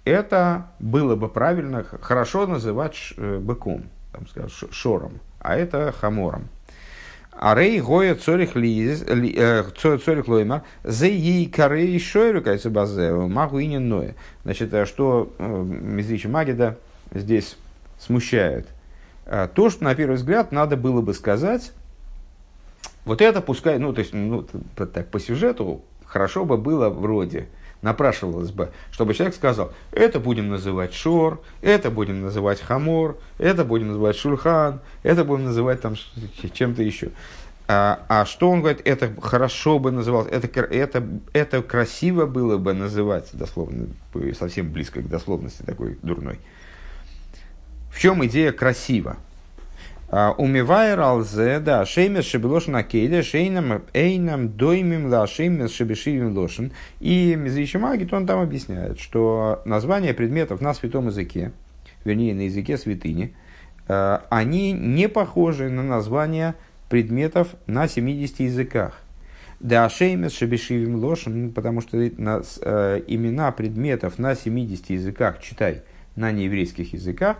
Это 0.04 0.66
было 0.80 1.14
бы 1.14 1.28
правильно, 1.28 1.84
хорошо 1.84 2.46
называть 2.46 2.96
э, 3.16 3.38
быком, 3.38 3.84
там, 4.12 4.26
скажем, 4.26 4.50
шором, 4.72 5.20
а 5.38 5.56
это 5.56 5.92
хамором. 5.92 6.48
А 7.30 7.54
рей 7.54 7.80
гоя 7.80 8.16
цорих 8.16 8.56
лиз, 8.56 9.02
э, 9.02 9.64
цорих 9.78 10.26
лойма, 10.26 10.64
за 10.82 11.06
ей 11.06 11.46
корей 11.46 11.98
шойру 12.00 12.42
кайсы 12.42 12.68
базеу, 12.68 13.28
магу 13.28 13.60
и 13.60 13.78
ноя. 13.78 14.16
Значит, 14.42 14.74
э, 14.74 14.86
что 14.86 15.32
Мизрича 15.38 16.28
Магида 16.28 16.78
здесь 17.12 17.56
смущает? 18.00 18.66
То, 19.54 19.70
что 19.70 19.84
на 19.84 19.94
первый 19.94 20.16
взгляд 20.16 20.50
надо 20.50 20.76
было 20.76 21.00
бы 21.00 21.14
сказать, 21.14 21.72
вот 23.04 23.20
это 23.20 23.40
пускай, 23.40 23.78
ну, 23.78 23.92
то 23.92 24.00
есть, 24.00 24.12
ну, 24.12 24.44
так 24.74 25.06
по 25.08 25.20
сюжету 25.20 25.82
хорошо 26.04 26.44
бы 26.44 26.56
было 26.56 26.88
вроде, 26.88 27.48
напрашивалось 27.82 28.50
бы, 28.52 28.70
чтобы 28.90 29.12
человек 29.12 29.34
сказал, 29.34 29.72
это 29.90 30.20
будем 30.20 30.48
называть 30.48 30.94
шор, 30.94 31.42
это 31.60 31.90
будем 31.90 32.22
называть 32.22 32.60
хамор, 32.60 33.18
это 33.38 33.64
будем 33.64 33.88
называть 33.88 34.16
шульхан, 34.16 34.80
это 35.02 35.24
будем 35.24 35.44
называть 35.44 35.80
там 35.80 35.96
чем-то 36.54 36.82
еще. 36.82 37.10
А, 37.68 38.04
а 38.08 38.24
что 38.24 38.50
он 38.50 38.60
говорит, 38.60 38.82
это 38.84 39.12
хорошо 39.20 39.78
бы 39.78 39.90
называлось, 39.90 40.30
это, 40.30 40.60
это, 40.60 41.06
это 41.32 41.62
красиво 41.62 42.26
было 42.26 42.58
бы 42.58 42.72
называть, 42.72 43.30
дословно, 43.32 43.88
совсем 44.38 44.72
близко 44.72 45.00
к 45.00 45.08
дословности 45.08 45.62
такой 45.62 45.98
дурной. 46.02 46.38
В 47.92 47.98
чем 47.98 48.24
идея 48.26 48.52
красиво? 48.52 49.16
А, 50.14 50.34
Умивайр 50.36 51.00
алзе, 51.00 51.58
да, 51.58 51.86
шеймес 51.86 52.26
шебелош 52.26 52.66
на 52.66 52.82
кейле, 52.82 53.22
шейнам 53.22 53.80
эйнам 53.94 54.50
доймим 54.50 55.06
ла 55.06 55.26
шеймес 55.26 55.72
шебешивим 55.72 56.36
лошен. 56.36 56.70
И 57.00 57.34
Мизричи 57.34 57.78
Магит, 57.78 58.12
он 58.12 58.26
там 58.26 58.40
объясняет, 58.40 59.00
что 59.00 59.62
названия 59.64 60.12
предметов 60.12 60.60
на 60.60 60.74
святом 60.74 61.06
языке, 61.06 61.52
вернее, 62.04 62.34
на 62.34 62.42
языке 62.42 62.76
святыни, 62.76 63.34
а, 63.88 64.26
они 64.28 64.72
не 64.72 65.08
похожи 65.08 65.70
на 65.70 65.82
названия 65.82 66.56
предметов 66.90 67.48
на 67.66 67.88
70 67.88 68.40
языках. 68.40 69.00
Да, 69.60 69.88
шеймес 69.88 70.34
шебешивим 70.34 70.96
лошен, 70.96 71.52
потому 71.52 71.80
что 71.80 71.96
на, 72.18 72.42
э, 72.60 73.02
имена 73.06 73.50
предметов 73.50 74.18
на 74.18 74.34
70 74.34 74.90
языках, 74.90 75.40
читай, 75.40 75.84
на 76.16 76.32
нееврейских 76.32 76.92
языках, 76.92 77.38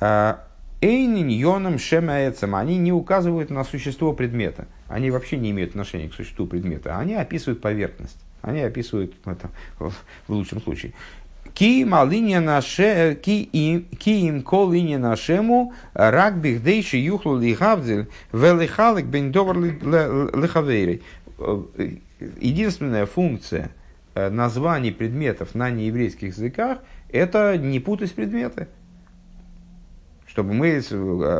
э, 0.00 0.36
Эйнин 0.84 1.28
йоном 1.28 1.78
шемаэцем, 1.78 2.54
они 2.54 2.76
не 2.76 2.92
указывают 2.92 3.48
на 3.48 3.64
существо 3.64 4.12
предмета. 4.12 4.66
Они 4.86 5.10
вообще 5.10 5.38
не 5.38 5.50
имеют 5.50 5.70
отношения 5.70 6.10
к 6.10 6.14
существу 6.14 6.46
предмета. 6.46 6.98
Они 6.98 7.14
описывают 7.14 7.62
поверхность. 7.62 8.18
Они 8.42 8.60
описывают, 8.60 9.14
это, 9.24 9.48
в 9.78 9.94
лучшем 10.28 10.60
случае. 10.60 10.92
Ки 11.54 11.84
малиния 11.84 12.40
наше, 12.40 13.18
ки 13.22 13.48
им 13.50 14.42
кол 14.42 14.72
линия 14.72 14.98
нашему, 14.98 15.72
рак 15.94 16.38
бихдейши 16.42 16.98
юхлу 16.98 17.38
лихавдзель, 17.38 18.08
велихалик 18.34 19.06
бен 19.06 19.32
довар 19.32 19.56
лихавейрей. 19.56 21.02
Единственная 22.40 23.06
функция 23.06 23.70
э, 24.14 24.28
названий 24.28 24.92
предметов 24.92 25.54
на 25.54 25.70
нееврейских 25.70 26.36
языках– 26.36 26.80
это 27.10 27.56
не 27.56 27.80
путать 27.80 28.12
предметы 28.12 28.68
чтобы 30.34 30.52
мы, 30.52 30.78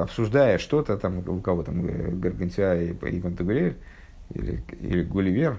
обсуждая 0.02 0.58
что-то, 0.58 0.96
там, 0.96 1.28
у 1.28 1.40
кого 1.40 1.64
там, 1.64 1.84
э, 1.84 2.10
Гаргантия 2.12 2.74
и, 2.74 2.90
и 2.92 3.20
Пантагурель, 3.20 3.76
или, 4.32 4.62
или 4.80 5.02
Гулливер, 5.02 5.58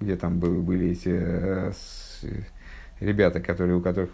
где 0.00 0.16
там 0.16 0.38
были 0.38 0.92
эти 0.92 1.10
э, 1.12 1.72
ребята, 2.98 3.40
которые, 3.40 3.76
у 3.76 3.82
которых, 3.82 4.12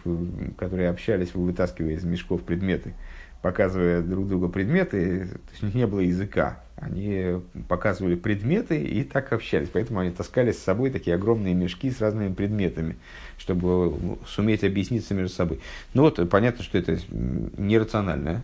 которые 0.56 0.90
общались, 0.90 1.36
вытаскивая 1.36 1.92
из 1.92 2.02
мешков 2.02 2.42
предметы, 2.42 2.94
показывая 3.42 4.02
друг 4.02 4.26
другу 4.26 4.48
предметы, 4.48 5.26
то 5.28 5.62
есть 5.62 5.74
не 5.76 5.86
было 5.86 6.00
языка. 6.00 6.64
Они 6.80 7.40
показывали 7.68 8.14
предметы 8.14 8.80
и 8.80 9.02
так 9.02 9.32
общались. 9.32 9.68
Поэтому 9.72 10.00
они 10.00 10.10
таскали 10.10 10.52
с 10.52 10.58
собой 10.58 10.90
такие 10.90 11.16
огромные 11.16 11.54
мешки 11.54 11.90
с 11.90 12.00
разными 12.00 12.32
предметами, 12.32 12.96
чтобы 13.36 14.18
суметь 14.26 14.64
объясниться 14.64 15.14
между 15.14 15.34
собой. 15.34 15.60
Ну 15.94 16.02
вот, 16.02 16.28
понятно, 16.30 16.62
что 16.62 16.78
это 16.78 16.98
нерациональное, 17.10 18.42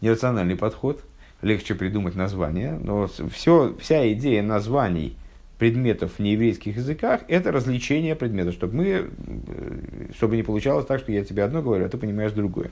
нерациональный 0.00 0.56
подход. 0.56 1.04
Легче 1.40 1.76
придумать 1.76 2.16
название, 2.16 2.76
но 2.82 3.08
все, 3.32 3.76
вся 3.80 4.12
идея 4.12 4.42
названий 4.42 5.16
предметов 5.58 6.14
в 6.16 6.18
нееврейских 6.18 6.76
языках– 6.76 7.20
это 7.28 7.52
развлечение 7.52 8.16
предметов, 8.16 8.54
чтобы, 8.54 8.74
мы, 8.74 8.84
э, 8.86 10.12
чтобы 10.16 10.34
не 10.34 10.42
получалось 10.42 10.86
так, 10.86 10.98
что 10.98 11.12
я 11.12 11.24
тебе 11.24 11.44
одно 11.44 11.62
говорю, 11.62 11.84
а 11.84 11.88
ты 11.88 11.96
понимаешь 11.96 12.32
другое. 12.32 12.70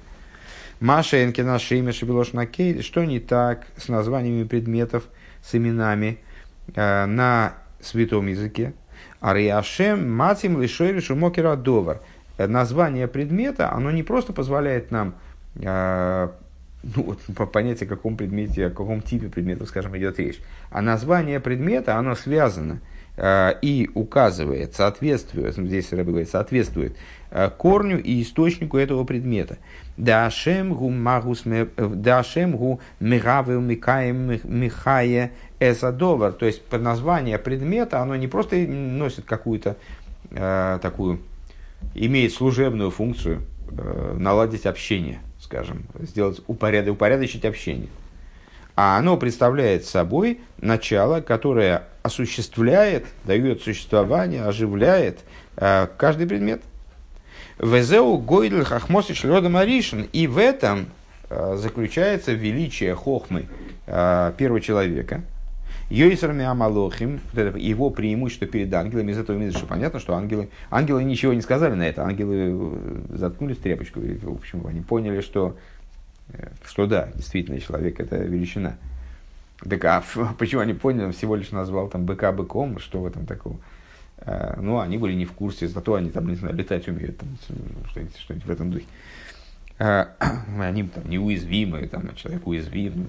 Маша 0.81 1.25
Энкина 1.25 1.59
Шейма 1.59 1.93
Шабилош 1.93 2.33
Накей, 2.33 2.83
что 2.83 3.05
не 3.05 3.19
так 3.19 3.67
с 3.77 3.89
названиями 3.89 4.45
предметов, 4.45 5.05
с 5.43 5.55
именами 5.55 6.19
э, 6.75 7.07
на 7.07 7.55
святом 7.81 8.27
языке? 8.27 8.75
Ариашем 9.21 10.15
Матим 10.15 10.61
Лишойри 10.61 11.01
Шумокера 11.01 11.57
Довар. 11.57 12.01
Название 12.37 13.09
предмета, 13.09 13.73
оно 13.73 13.91
не 13.91 14.03
просто 14.03 14.35
позволяет 14.35 14.91
нам 14.91 15.15
э, 15.55 16.29
ну, 16.83 17.17
вот, 17.27 17.53
понять, 17.53 17.83
о 17.83 17.87
каком 17.87 18.19
предмете, 18.19 18.67
о 18.67 18.71
каком 18.71 19.01
типе 19.01 19.29
предмета, 19.29 19.65
скажем, 19.65 19.97
идет 19.97 20.19
речь. 20.19 20.41
А 20.71 20.83
название 20.83 21.41
предмета, 21.41 21.97
оно 21.97 22.15
связано 22.15 22.75
э, 22.75 22.96
и 23.19 23.91
указывает, 23.95 24.75
соответствует, 24.75 25.57
здесь 25.57 25.91
Рэбби 25.91 26.11
говорит, 26.11 26.29
соответствует 26.29 26.97
э, 27.31 27.49
корню 27.57 27.99
и 27.99 28.23
источнику 28.23 28.77
этого 28.77 29.05
предмета. 29.05 29.57
Дашем 29.97 30.75
гу 30.75 30.91
магус 30.91 31.45
дашем 31.77 32.57
гу 32.57 32.81
мигавел 33.01 33.61
микаем 33.61 34.39
михае 34.45 35.33
эсадовар. 35.61 36.33
То 36.33 36.45
есть 36.45 36.71
название 36.71 37.39
предмета 37.39 38.01
оно 38.01 38.17
не 38.17 38.29
просто 38.29 38.57
носит 38.57 39.25
какую-то 39.25 39.77
э, 40.31 40.79
такую, 40.83 41.21
имеет 41.95 42.33
служебную 42.33 42.91
функцию, 42.91 43.43
э, 43.71 44.17
наладить 44.19 44.67
общение, 44.67 45.21
скажем, 45.41 45.85
сделать 46.01 46.43
упоряд, 46.47 46.89
упорядочить 46.89 47.45
общение. 47.45 47.89
А 48.77 48.99
оно 48.99 49.17
представляет 49.17 49.87
собой 49.87 50.41
начало, 50.59 51.23
которое 51.23 51.85
осуществляет, 52.07 53.07
дает 53.25 53.63
существование, 53.63 54.45
оживляет 54.45 55.21
э, 55.57 55.87
каждый 55.99 56.27
предмет– 56.27 56.63
Везеу 57.59 58.19
гойдль 58.19 58.65
хахмосиш 58.65 59.25
родом 59.25 59.57
аришин. 59.57 60.09
И 60.13 60.27
в 60.27 60.39
этом 60.39 60.87
э, 61.31 61.57
заключается 61.57 62.33
величие 62.33 62.95
хохмы 62.95 63.47
э, 63.87 64.33
первого 64.37 64.61
человека. 64.61 65.23
Йойсерами 65.89 66.45
Амалохим, 66.45 67.21
вот 67.33 67.39
это 67.41 67.57
его 67.57 67.91
преимущество 67.91 68.49
перед 68.49 68.75
ангелами, 68.75 69.13
из 69.13 69.19
этого 69.19 69.51
что 69.53 69.67
понятно, 69.67 70.01
что 70.01 70.17
ангелы, 70.17 70.49
ангелы 70.69 71.05
ничего 71.05 71.33
не 71.33 71.41
сказали 71.41 71.75
на 71.75 71.85
это, 71.85 72.03
ангелы 72.03 72.73
заткнулись 73.11 73.59
тряпочку, 73.59 74.01
и, 74.01 74.19
в 74.19 74.33
общем, 74.33 74.67
они 74.67 74.81
поняли, 74.81 75.21
что, 75.21 75.57
что 76.65 76.87
да, 76.87 77.11
действительно, 77.15 77.61
человек 77.61 78.01
это 78.01 78.17
величина. 78.17 78.79
Так 79.69 79.85
а 79.85 80.05
почему 80.39 80.61
они 80.61 80.75
поняли, 80.75 81.05
он 81.05 81.13
всего 81.13 81.37
лишь 81.37 81.51
назвал 81.51 81.89
там 81.89 82.05
быка 82.05 82.33
быком, 82.33 82.79
что 82.79 83.01
в 83.01 83.07
этом 83.07 83.27
такого? 83.27 83.57
Э, 84.19 84.59
но 84.61 84.81
они 84.81 84.99
были 84.99 85.15
не 85.15 85.25
в 85.25 85.33
курсе, 85.33 85.69
зато 85.69 85.95
они 85.95 86.11
там, 86.11 86.29
не 86.29 86.35
знаю, 86.35 86.55
летать 86.55 86.89
умеют, 86.89 87.19
там, 87.19 87.29
что-нибудь, 87.91 88.17
что 88.17 88.35
в 88.35 88.51
этом 88.51 88.71
духе. 88.71 88.87
Э, 89.79 90.07
они 90.61 90.85
там 90.85 91.09
неуязвимы, 91.09 91.87
там, 91.87 92.15
человек 92.15 92.47
уязвим. 92.47 93.07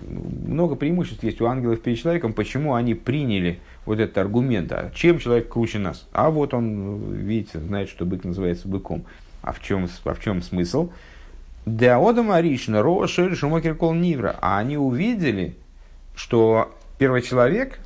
Много 0.47 0.75
преимуществ 0.75 1.23
есть 1.23 1.41
у 1.41 1.45
ангелов 1.45 1.81
перед 1.81 1.99
человеком. 1.99 2.33
Почему 2.33 2.73
они 2.73 2.93
приняли 2.93 3.59
вот 3.85 3.99
этот 3.99 4.17
аргумент? 4.17 4.71
А 4.71 4.91
чем 4.93 5.19
человек 5.19 5.49
круче 5.49 5.79
нас? 5.79 6.07
А 6.11 6.29
вот 6.29 6.53
он, 6.53 7.13
видите, 7.13 7.59
знает, 7.59 7.89
что 7.89 8.05
бык 8.05 8.23
называется 8.23 8.67
быком. 8.67 9.05
А 9.41 9.53
в 9.53 9.61
чем, 9.61 9.87
а 10.03 10.13
в 10.13 10.21
чем 10.21 10.41
смысл? 10.41 10.91
Да 11.65 11.97
Одам 11.97 12.31
Аришна, 12.31 12.81
Роша, 12.81 13.33
Шумакер 13.35 13.75
Кол 13.75 13.93
Нивра. 13.93 14.37
А 14.41 14.57
они 14.57 14.77
увидели, 14.77 15.55
что 16.17 16.75
первый 16.97 17.21
человек, 17.21 17.79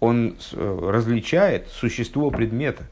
он 0.00 0.36
э, 0.52 0.88
различает 0.90 1.68
существо 1.68 2.30
предмета. 2.30 2.84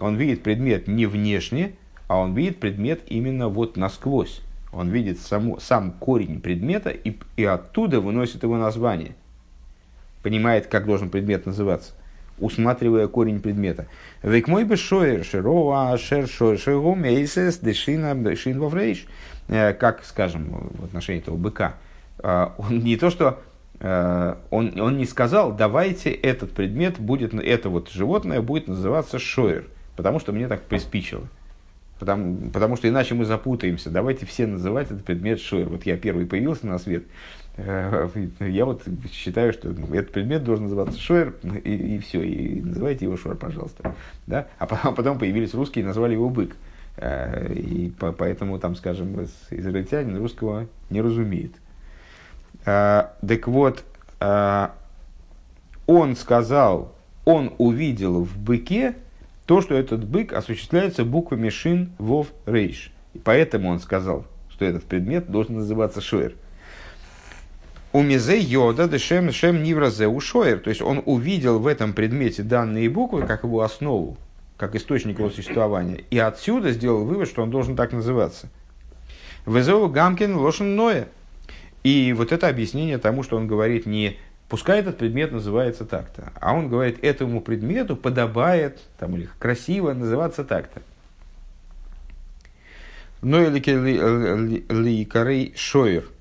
Он 0.00 0.16
видит 0.16 0.42
предмет 0.42 0.88
не 0.88 1.04
внешне, 1.04 1.74
а 2.08 2.18
он 2.18 2.34
видит 2.34 2.58
предмет 2.58 3.02
именно 3.06 3.48
вот 3.48 3.76
насквозь. 3.76 4.40
Он 4.72 4.88
видит 4.88 5.20
саму, 5.20 5.60
сам 5.60 5.92
корень 5.92 6.40
предмета 6.40 6.88
и, 6.88 7.18
и 7.36 7.44
оттуда 7.44 8.00
выносит 8.00 8.42
его 8.42 8.56
название. 8.56 9.14
Понимает, 10.22 10.66
как 10.66 10.86
должен 10.86 11.10
предмет 11.10 11.44
называться, 11.44 11.92
усматривая 12.38 13.08
корень 13.08 13.40
предмета. 13.40 13.86
Век 14.22 14.48
мой 14.48 14.64
бы 14.64 14.78
шоер 14.78 15.24
широа 15.24 15.98
шер 15.98 16.26
шоер 16.26 16.58
шеру 16.58 16.94
мейсес 16.94 17.58
дешина 17.58 18.14
дешин 18.14 18.58
воврейш. 18.58 19.04
Э, 19.48 19.74
как, 19.74 20.06
скажем, 20.06 20.70
в 20.78 20.84
отношении 20.84 21.20
этого 21.20 21.36
быка. 21.36 21.74
Э, 22.22 22.48
он 22.56 22.78
не 22.78 22.96
то, 22.96 23.10
что 23.10 23.42
он, 23.82 24.80
он 24.80 24.96
не 24.96 25.06
сказал, 25.06 25.52
давайте 25.52 26.10
этот 26.10 26.52
предмет 26.52 27.00
будет, 27.00 27.34
это 27.34 27.68
вот 27.68 27.90
животное 27.90 28.40
будет 28.40 28.68
называться 28.68 29.18
шоер, 29.18 29.64
потому 29.96 30.20
что 30.20 30.32
мне 30.32 30.46
так 30.46 30.62
приспичило. 30.62 31.26
Потому, 32.02 32.50
потому 32.50 32.74
что 32.74 32.88
иначе 32.88 33.14
мы 33.14 33.24
запутаемся. 33.24 33.88
Давайте 33.88 34.26
все 34.26 34.48
называть 34.48 34.86
этот 34.90 35.04
предмет 35.04 35.40
шойр. 35.40 35.68
Вот 35.68 35.86
я 35.86 35.96
первый 35.96 36.26
появился 36.26 36.66
на 36.66 36.78
свет. 36.78 37.04
Э, 37.56 38.08
я 38.40 38.64
вот 38.64 38.82
считаю, 39.12 39.52
что 39.52 39.70
этот 39.70 40.10
предмет 40.10 40.42
должен 40.42 40.64
называться 40.64 40.98
шойер, 40.98 41.36
и, 41.62 41.94
и 41.94 41.98
все, 42.00 42.22
и 42.22 42.60
называйте 42.60 43.04
его 43.04 43.16
шойер, 43.16 43.36
пожалуйста. 43.36 43.94
Да? 44.26 44.48
А 44.58 44.66
потом, 44.66 44.96
потом 44.96 45.18
появились 45.20 45.54
русские 45.54 45.84
и 45.84 45.86
назвали 45.86 46.14
его 46.14 46.28
бык. 46.28 46.56
Э, 46.96 47.52
и 47.54 47.90
по, 47.90 48.10
поэтому, 48.10 48.58
там, 48.58 48.74
скажем, 48.74 49.24
израильтянин 49.50 50.16
русского 50.16 50.66
не 50.90 51.00
разумеет. 51.00 51.52
Э, 52.64 53.08
так 53.26 53.48
вот, 53.48 53.84
он 55.86 56.16
сказал, 56.16 56.94
он 57.24 57.52
увидел 57.58 58.22
в 58.22 58.38
быке 58.38 58.94
то, 59.46 59.60
что 59.60 59.74
этот 59.74 60.04
бык 60.04 60.32
осуществляется 60.32 61.04
буквами 61.04 61.48
шин, 61.48 61.92
вов, 61.98 62.28
рейш. 62.46 62.92
И 63.14 63.18
поэтому 63.18 63.70
он 63.70 63.80
сказал, 63.80 64.24
что 64.48 64.64
этот 64.64 64.84
предмет 64.84 65.30
должен 65.30 65.56
называться 65.56 66.00
шойер. 66.00 66.34
У 67.92 68.00
мизе 68.00 68.38
йода 68.38 68.88
дешем 68.88 69.30
шем 69.32 69.62
нивразе 69.62 70.08
ушоер. 70.08 70.60
То 70.60 70.70
есть 70.70 70.80
он 70.80 71.02
увидел 71.04 71.58
в 71.58 71.66
этом 71.66 71.92
предмете 71.92 72.42
данные 72.42 72.88
буквы 72.88 73.26
как 73.26 73.42
его 73.42 73.60
основу, 73.60 74.16
как 74.56 74.74
источник 74.74 75.18
его 75.18 75.28
существования. 75.28 76.04
И 76.10 76.18
отсюда 76.18 76.72
сделал 76.72 77.04
вывод, 77.04 77.28
что 77.28 77.42
он 77.42 77.50
должен 77.50 77.76
так 77.76 77.92
называться. 77.92 78.48
Везову 79.44 79.88
гамкин 79.88 80.36
лошен 80.36 80.74
ноя. 80.74 81.08
И 81.82 82.12
вот 82.12 82.32
это 82.32 82.48
объяснение 82.48 82.98
тому, 82.98 83.22
что 83.22 83.36
он 83.36 83.46
говорит 83.46 83.86
не 83.86 84.18
пускай 84.48 84.80
этот 84.80 84.98
предмет 84.98 85.32
называется 85.32 85.84
так-то, 85.84 86.32
а 86.40 86.54
он 86.54 86.68
говорит, 86.68 87.02
этому 87.02 87.40
предмету 87.40 87.96
подобает, 87.96 88.80
там, 88.98 89.16
или 89.16 89.28
красиво 89.38 89.94
называться 89.94 90.44
так-то. 90.44 90.82
Но 93.22 93.40
или 93.40 93.60
ли 94.68 95.54
шоер– 95.56 96.04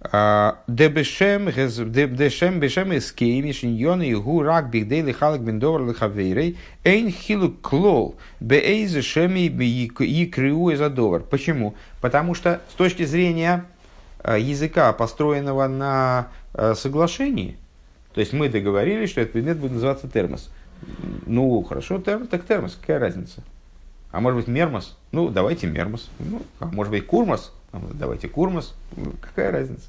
Дебешем 0.00 1.50
дебешем 1.90 2.60
бешем 2.60 2.96
эскейми 2.96 3.50
шиньоны 3.50 4.08
и 4.08 4.14
гу 4.14 4.42
рак 4.42 4.70
бигдей 4.70 5.02
лихалак 5.02 5.42
бендовар 5.42 5.88
лихавейрей 5.88 6.56
эйн 6.84 7.10
хилу 7.10 7.50
клол 7.50 8.14
беэйзе 8.38 9.02
шеми 9.02 9.50
якрю 9.50 10.72
изадовар. 10.72 11.24
Почему? 11.24 11.74
Потому 12.00 12.34
что 12.34 12.60
с 12.70 12.74
точки 12.74 13.04
зрения 13.04 13.64
языка, 14.24 14.92
построенного 14.92 15.66
на 15.68 16.28
соглашении, 16.74 17.56
то 18.14 18.20
есть 18.20 18.32
мы 18.32 18.48
договорились, 18.48 19.10
что 19.10 19.20
этот 19.20 19.34
предмет 19.34 19.58
будет 19.58 19.72
называться 19.72 20.08
термос. 20.08 20.50
Ну, 21.26 21.62
хорошо, 21.62 22.00
термос, 22.00 22.28
так 22.28 22.44
термос, 22.44 22.76
какая 22.80 22.98
разница? 22.98 23.42
А 24.10 24.20
может 24.20 24.40
быть 24.40 24.48
мермос? 24.48 24.96
Ну, 25.12 25.28
давайте 25.28 25.66
мермос. 25.66 26.08
Ну, 26.18 26.42
а 26.60 26.66
может 26.66 26.90
быть 26.90 27.06
курмос? 27.06 27.52
давайте 27.72 28.28
курмас, 28.28 28.74
какая 29.20 29.52
разница. 29.52 29.84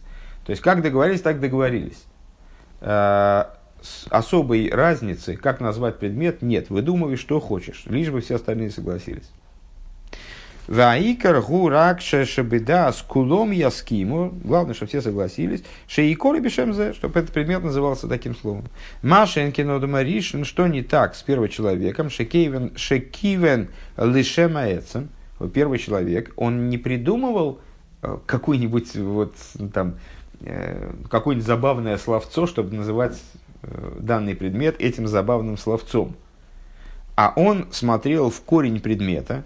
То 0.46 0.52
есть, 0.52 0.62
как 0.62 0.82
договорились, 0.82 1.22
так 1.22 1.40
договорились. 1.40 2.04
А, 2.82 3.58
особой 4.10 4.70
разницы, 4.70 5.36
как 5.38 5.60
назвать 5.62 5.98
предмет, 5.98 6.42
нет. 6.42 6.70
Выдумывай, 6.70 7.16
что 7.16 7.40
хочешь, 7.40 7.86
лишь 7.86 8.10
бы 8.10 8.22
все 8.22 8.36
остальные 8.36 8.72
согласились. 8.72 9.32
Ваикар 10.70 11.42
гурак 11.42 12.00
шебеда 12.02 12.92
с 12.92 13.02
кулом 13.02 13.52
яскиму. 13.52 14.34
Главное, 14.44 14.74
чтобы 14.74 14.90
все 14.90 15.02
согласились. 15.02 15.64
Шеикор 15.88 16.36
и 16.36 16.40
бешемзе, 16.40 16.94
чтобы 16.94 17.20
этот 17.20 17.34
предмет 17.34 17.64
назывался 17.64 18.08
таким 18.08 18.36
словом. 18.36 18.66
Машенкин 19.02 19.70
одумаришин, 19.70 20.46
что 20.46 20.68
не 20.68 20.84
так 20.84 21.16
с 21.16 21.24
первым 21.24 21.50
человеком. 21.50 22.10
Шекивен, 22.10 22.72
шекивен 22.76 23.70
лишемаэцем. 23.98 25.10
Первый 25.54 25.80
человек, 25.80 26.34
он 26.36 26.70
не 26.70 26.78
придумывал 26.78 27.60
Э, 28.02 28.18
какой-нибудь 28.26 28.96
вот 28.96 29.36
там 29.74 29.96
э, 30.42 30.92
какое-нибудь 31.10 31.46
забавное 31.46 31.98
словцо, 31.98 32.48
чтобы 32.48 32.74
называть 32.76 33.22
э, 33.62 33.98
данный 34.00 34.36
предмет 34.36 34.80
этим 34.80 35.08
забавным 35.08 35.58
словцом. 35.58 36.16
А 37.16 37.34
он 37.36 37.68
смотрел 37.72 38.30
в 38.30 38.40
корень 38.42 38.80
предмета, 38.80 39.44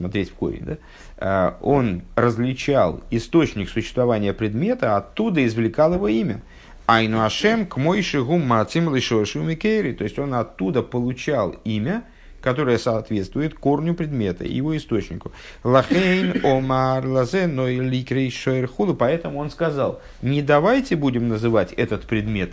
смотреть 0.00 0.30
в 0.30 0.34
корень, 0.34 0.78
да, 1.18 1.56
он 1.60 2.00
различал 2.16 3.02
источник 3.10 3.68
существования 3.68 4.32
предмета, 4.32 4.96
оттуда 4.96 5.44
извлекал 5.46 5.92
его 5.92 6.08
имя. 6.08 6.40
Айну 6.86 7.22
Ашем 7.22 7.66
к 7.66 7.76
Мойшигу 7.76 8.38
Мацим 8.38 8.92
Лишошу 8.92 9.42
Микейри. 9.42 9.92
То 9.92 10.04
есть 10.04 10.18
он 10.18 10.34
оттуда 10.34 10.82
получал 10.82 11.54
имя, 11.64 12.02
которая 12.40 12.78
соответствует 12.78 13.54
корню 13.54 13.94
предмета, 13.94 14.44
его 14.44 14.76
источнику. 14.76 15.30
Лахейн 15.62 16.44
омар 16.44 17.06
лазе 17.06 17.46
ной 17.46 17.76
ликрей 17.76 18.30
шойрхулу. 18.30 18.94
Поэтому 18.94 19.38
он 19.38 19.50
сказал, 19.50 20.00
не 20.22 20.42
давайте 20.42 20.96
будем 20.96 21.28
называть 21.28 21.72
этот 21.74 22.06
предмет 22.06 22.50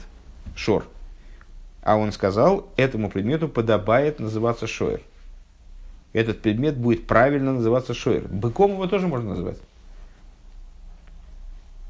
шор. 0.55 0.85
А 1.81 1.95
он 1.95 2.11
сказал, 2.11 2.67
этому 2.75 3.09
предмету 3.09 3.47
подобает 3.47 4.19
называться 4.19 4.67
шойр. 4.67 4.99
Этот 6.17 6.41
предмет 6.41 6.75
будет 6.75 7.05
правильно 7.05 7.53
называться 7.53 7.93
шойр. 7.93 8.23
Быком 8.27 8.71
его 8.71 8.87
тоже 8.87 9.07
можно 9.07 9.29
называть. 9.29 9.59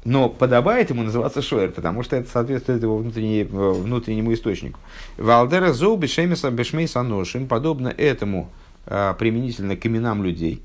Но 0.04 0.28
подобает 0.28 0.90
ему 0.90 1.02
называться 1.02 1.40
Шоер, 1.40 1.72
потому 1.72 2.02
что 2.02 2.16
это 2.16 2.30
соответствует 2.30 2.82
его 2.82 2.98
внутреннему 2.98 4.34
источнику. 4.34 4.80
Валдера 5.16 5.72
зоу 5.72 5.96
бешемиса 5.96 6.50
бешмейса 6.50 7.02
ношим, 7.02 7.46
подобно 7.46 7.88
этому 7.88 8.50
а, 8.86 9.14
применительно 9.14 9.76
к 9.76 9.86
именам 9.86 10.22
людей. 10.22 10.62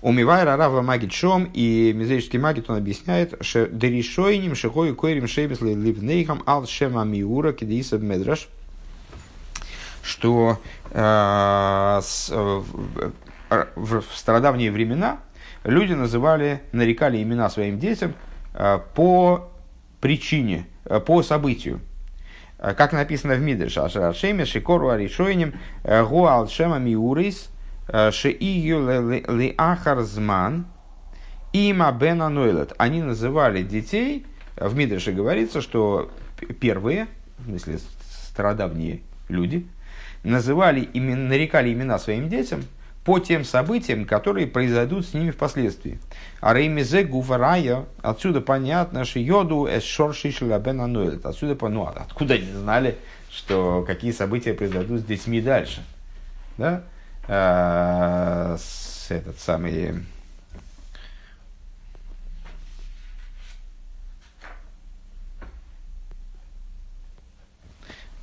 Умивай 0.00 0.44
рарава 0.44 0.80
магит 0.80 1.12
шом, 1.12 1.50
и 1.52 1.92
мизерический 1.94 2.38
магит 2.38 2.70
он 2.70 2.78
объясняет, 2.78 3.34
что 3.42 3.66
деришойним 3.66 4.54
шихой 4.54 4.94
койрим 4.94 5.28
шебес 5.28 5.60
ливнейхам 5.60 6.42
ал 6.46 6.66
шема 6.66 7.04
миура 7.04 7.52
кидисаб 7.52 8.00
медраш, 8.00 8.48
что 10.04 10.60
э, 10.90 12.00
с, 12.02 12.30
э, 12.30 12.62
в, 13.74 14.00
в 14.00 14.04
стародавние 14.14 14.70
времена 14.70 15.20
люди 15.64 15.94
называли, 15.94 16.60
нарекали 16.72 17.22
имена 17.22 17.48
своим 17.48 17.78
детям 17.78 18.14
э, 18.52 18.78
по 18.94 19.50
причине, 20.00 20.66
э, 20.84 21.00
по 21.00 21.22
событию. 21.22 21.80
Э, 22.58 22.74
как 22.74 22.92
написано 22.92 23.34
в 23.34 23.40
Мидрше, 23.40 23.80
Ашеме, 23.80 24.44
Шикору, 24.44 24.90
Аришойним, 24.90 25.54
Гуал, 25.82 26.48
Шема, 26.48 26.78
Миурис, 26.78 27.50
Шеию, 28.10 29.22
Лиахар, 29.26 30.02
Зман, 30.02 30.66
Има, 31.52 31.92
Бена, 31.92 32.28
Нойлет. 32.28 32.74
Они 32.76 33.02
называли 33.02 33.62
детей, 33.62 34.26
в 34.56 34.74
Мидрше 34.76 35.12
говорится, 35.12 35.60
что 35.62 36.10
первые, 36.60 37.06
в 37.38 37.48
смысле 37.48 37.78
стародавние 38.32 39.00
люди, 39.28 39.66
называли, 40.24 40.88
нарекали 40.98 41.72
имена 41.72 41.98
своим 41.98 42.28
детям– 42.28 42.62
по 43.04 43.18
тем 43.18 43.44
событиям, 43.44 44.06
которые 44.06 44.46
произойдут 44.46 45.06
с 45.06 45.14
ними 45.14 45.30
впоследствии. 45.30 45.98
А 46.40 46.54
реймизе 46.54 47.04
гуфарая, 47.04 47.84
отсюда 48.02 48.40
понятно, 48.40 49.04
что 49.04 49.18
йоду 49.18 49.68
шлабена 50.30 50.86
нойлет. 50.86 51.26
Отсюда, 51.26 51.68
ну, 51.68 51.84
откуда 51.84 52.34
они 52.34 52.50
знали, 52.50 52.96
что 53.30 53.84
какие 53.86 54.10
события 54.12 54.54
произойдут 54.54 55.02
с 55.02 55.04
детьми 55.04 55.42
дальше. 55.42 55.84
Да? 56.56 56.84
А, 57.28 58.56
с 58.58 59.10
этот 59.10 59.38
самый... 59.38 60.06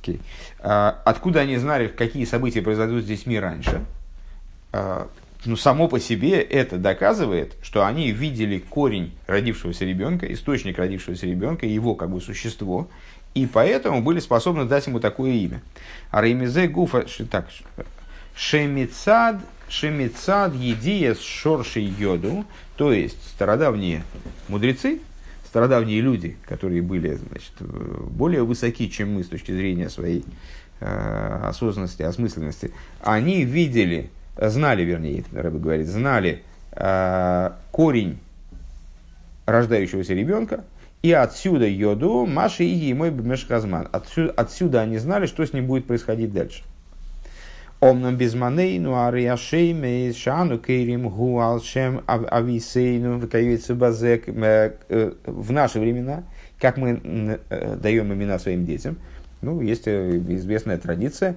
Okay. 0.02 0.20
А, 0.58 1.00
откуда 1.04 1.40
они 1.40 1.56
знали, 1.56 1.86
какие 1.86 2.24
события 2.24 2.60
произойдут 2.60 3.04
с 3.04 3.06
детьми 3.06 3.38
раньше? 3.38 3.84
А, 4.72 5.08
ну, 5.44 5.56
само 5.56 5.88
по 5.88 6.00
себе 6.00 6.40
это 6.40 6.76
доказывает, 6.76 7.54
что 7.62 7.84
они 7.84 8.10
видели 8.10 8.58
корень 8.58 9.12
родившегося 9.26 9.84
ребенка, 9.84 10.32
источник 10.32 10.78
родившегося 10.78 11.26
ребенка, 11.26 11.66
его 11.66 11.94
как 11.94 12.10
бы 12.10 12.20
существо, 12.20 12.88
и 13.34 13.46
поэтому 13.46 14.02
были 14.02 14.20
способны 14.20 14.64
дать 14.64 14.86
ему 14.86 15.00
такое 15.00 15.32
имя. 15.32 15.62
А 16.10 16.20
Реймизе 16.20 16.68
Гуфа, 16.68 17.06
так, 17.30 17.48
Шемицад, 18.36 19.36
Шемицад 19.68 20.54
Едия 20.54 21.14
с 21.14 21.20
Шоршей 21.20 21.84
Йоду, 21.84 22.44
то 22.76 22.92
есть 22.92 23.18
стародавние 23.30 24.02
мудрецы, 24.48 25.00
стародавние 25.52 26.00
люди, 26.00 26.38
которые 26.46 26.80
были 26.80 27.12
значит, 27.12 27.52
более 27.60 28.42
высоки, 28.42 28.88
чем 28.88 29.16
мы 29.16 29.22
с 29.22 29.28
точки 29.28 29.52
зрения 29.52 29.90
своей 29.90 30.24
э, 30.80 31.40
осознанности, 31.44 32.00
осмысленности, 32.00 32.72
они 33.02 33.44
видели 33.44 34.08
знали, 34.38 34.82
вернее, 34.82 35.24
Рэбе 35.30 35.58
говорит, 35.58 35.88
знали 35.88 36.42
э, 36.72 37.50
корень 37.70 38.18
рождающегося 39.44 40.14
ребенка, 40.14 40.64
и 41.02 41.12
отсюда 41.12 41.66
йоду 41.66 42.24
Маши 42.24 42.64
и 42.64 42.94
мой 42.94 43.10
бмешхазман. 43.10 43.90
Отсюда, 43.92 44.32
отсюда 44.32 44.80
они 44.80 44.96
знали, 44.96 45.26
что 45.26 45.44
с 45.44 45.52
ним 45.52 45.66
будет 45.66 45.86
происходить 45.86 46.32
дальше. 46.32 46.62
Омном 47.82 48.16
безманейну 48.16 48.94
ариашейме 48.94 50.12
шану 50.12 50.60
кейрим 50.60 51.08
гуалшем 51.08 52.04
ависейну 52.06 53.18
вкаюется 53.18 53.74
базек 53.74 54.28
в 54.28 55.50
наши 55.50 55.80
времена, 55.80 56.22
как 56.60 56.76
мы 56.76 57.40
даем 57.82 58.12
имена 58.14 58.38
своим 58.38 58.64
детям. 58.64 58.98
Ну, 59.40 59.60
есть 59.60 59.88
известная 59.88 60.78
традиция, 60.78 61.34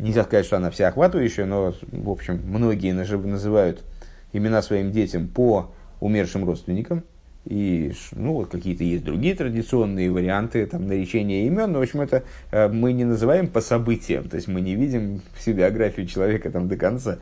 нельзя 0.00 0.24
сказать, 0.24 0.44
что 0.44 0.56
она 0.56 0.70
всеохватывающая, 0.72 1.46
но, 1.46 1.72
в 1.92 2.10
общем, 2.10 2.40
многие 2.44 2.90
называют 2.92 3.84
имена 4.32 4.60
своим 4.60 4.90
детям 4.90 5.28
по 5.28 5.70
умершим 6.00 6.44
родственникам. 6.44 7.04
И 7.46 7.92
ну, 8.12 8.44
какие-то 8.44 8.84
есть 8.84 9.04
другие 9.04 9.34
традиционные 9.34 10.10
варианты 10.10 10.66
там, 10.66 10.86
наречения 10.86 11.46
имен, 11.46 11.72
но, 11.72 11.78
в 11.78 11.82
общем, 11.82 12.00
это 12.00 12.24
э, 12.50 12.68
мы 12.68 12.92
не 12.92 13.04
называем 13.04 13.46
по 13.46 13.60
событиям, 13.60 14.28
то 14.28 14.36
есть 14.36 14.48
мы 14.48 14.60
не 14.60 14.74
видим 14.74 15.22
всю 15.36 15.52
биографию 15.52 16.06
человека 16.06 16.50
там 16.50 16.68
до 16.68 16.76
конца. 16.76 17.18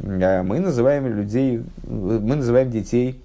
А 0.00 0.42
мы 0.42 0.60
называем 0.60 1.06
людей, 1.06 1.62
мы 1.84 2.36
называем 2.36 2.70
детей 2.70 3.20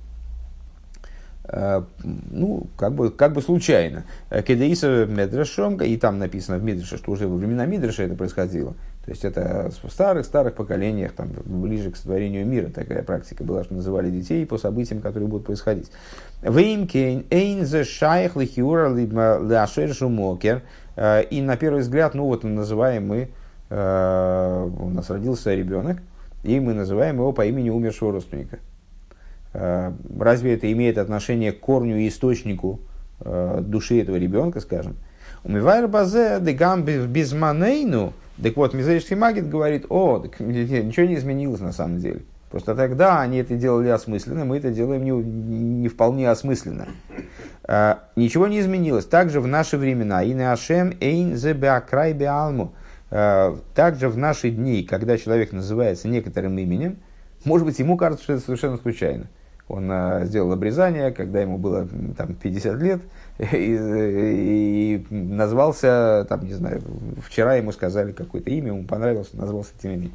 Э, 1.52 1.82
ну, 2.04 2.68
как 2.78 2.94
бы, 2.94 3.10
как 3.10 3.34
бы 3.34 3.42
случайно. 3.42 4.04
Кедаиса 4.30 5.06
Медрешом, 5.08 5.78
и 5.82 5.98
там 5.98 6.20
написано 6.20 6.58
в 6.58 6.64
Мидреше, 6.64 6.98
что 6.98 7.12
уже 7.12 7.28
во 7.28 7.36
времена 7.38 7.66
Мидреша 7.66 8.04
это 8.04 8.16
происходило. 8.16 8.76
То 9.10 9.14
есть 9.14 9.26
это 9.26 9.72
в 9.82 9.90
старых-старых 9.90 10.54
поколениях, 10.54 11.14
там, 11.14 11.30
ближе 11.44 11.90
к 11.90 11.98
сотворению 11.98 12.46
мира 12.46 12.70
такая 12.70 13.02
практика 13.02 13.44
была, 13.44 13.64
что 13.64 13.74
называли 13.74 14.12
детей 14.12 14.46
по 14.46 14.60
событиям, 14.60 15.02
которые 15.02 15.28
будут 15.28 15.48
происходить. 15.48 15.90
ואם 16.44 16.85
כן 16.85 17.26
אין 17.32 17.64
זה 17.64 17.86
שייך 17.86 18.36
לכאורה 18.36 18.88
לשורש 18.94 19.96
ומקור. 19.96 20.62
Э, 20.96 21.24
и 21.24 21.42
на 21.42 21.58
первый 21.58 21.82
взгляд, 21.82 22.14
ну 22.14 22.26
вот 22.26 22.44
называем 22.44 23.08
мы, 23.08 23.30
у 23.72 24.90
нас 24.90 25.10
родился 25.10 25.56
ребенок, 25.56 25.98
и 26.44 26.60
мы 26.60 26.76
называем 26.76 27.16
его 27.16 27.32
по 27.34 27.48
имени 27.48 27.72
умершего 27.72 28.12
родственника. 28.12 28.60
Э, 29.56 29.92
разве 30.20 30.54
это 30.54 30.72
имеет 30.72 31.00
отношение 31.00 31.52
к 31.52 31.60
корню 31.60 31.98
и 31.98 32.10
источнику 32.10 32.80
э, 33.22 33.62
души 33.64 34.04
этого 34.04 34.18
ребенка, 34.18 34.60
скажем? 34.60 34.98
Умивайр 35.44 35.88
базе 35.88 36.38
дегам 36.40 36.84
безманейну. 36.84 38.14
Так 38.42 38.56
вот, 38.56 38.74
Мизерический 38.74 39.16
магит 39.16 39.50
говорит, 39.50 39.86
о, 39.90 40.20
так, 40.20 40.40
ничего 40.40 41.06
не 41.06 41.16
изменилось 41.16 41.60
на 41.60 41.72
самом 41.72 42.00
деле. 42.00 42.22
Просто 42.50 42.76
тогда 42.76 43.22
они 43.22 43.38
это 43.38 43.56
делали 43.56 43.90
осмысленно, 43.90 44.44
мы 44.44 44.58
это 44.58 44.72
делаем 44.72 45.04
не, 45.04 45.12
не 45.12 45.88
вполне 45.88 46.30
осмысленно. 46.30 46.88
А, 47.64 48.06
ничего 48.16 48.48
не 48.48 48.60
изменилось. 48.60 49.06
Также 49.06 49.40
в 49.40 49.48
наши 49.48 49.78
времена. 49.78 50.24
И 50.24 50.34
Ашем 50.40 50.94
эйн 51.00 51.36
беакрай 51.54 52.14
беалму. 52.14 52.74
Также 53.10 54.10
в 54.10 54.18
наши 54.18 54.52
дни, 54.52 54.84
когда 54.84 55.18
человек 55.18 55.52
называется 55.52 56.08
некоторым 56.08 56.58
именем, 56.58 56.98
может 57.44 57.66
быть, 57.66 57.80
ему 57.80 57.98
кажется, 57.98 58.24
что 58.24 58.34
это 58.34 58.44
совершенно 58.44 58.78
случайно 58.78 59.28
он 59.70 59.88
а, 59.92 60.26
сделал 60.26 60.52
обрезание, 60.52 61.12
когда 61.12 61.40
ему 61.40 61.58
было 61.58 61.88
там, 62.18 62.34
50 62.34 62.82
лет, 62.82 63.02
и, 63.40 65.02
и 65.02 65.06
назвался, 65.10 66.26
там, 66.30 66.46
не 66.46 66.54
знаю, 66.54 66.82
вчера 67.26 67.56
ему 67.56 67.72
сказали 67.72 68.12
какое-то 68.12 68.50
имя, 68.50 68.68
ему 68.68 68.84
понравилось, 68.84 69.34
назвался 69.34 69.72
этим 69.78 69.92
именем. 69.92 70.14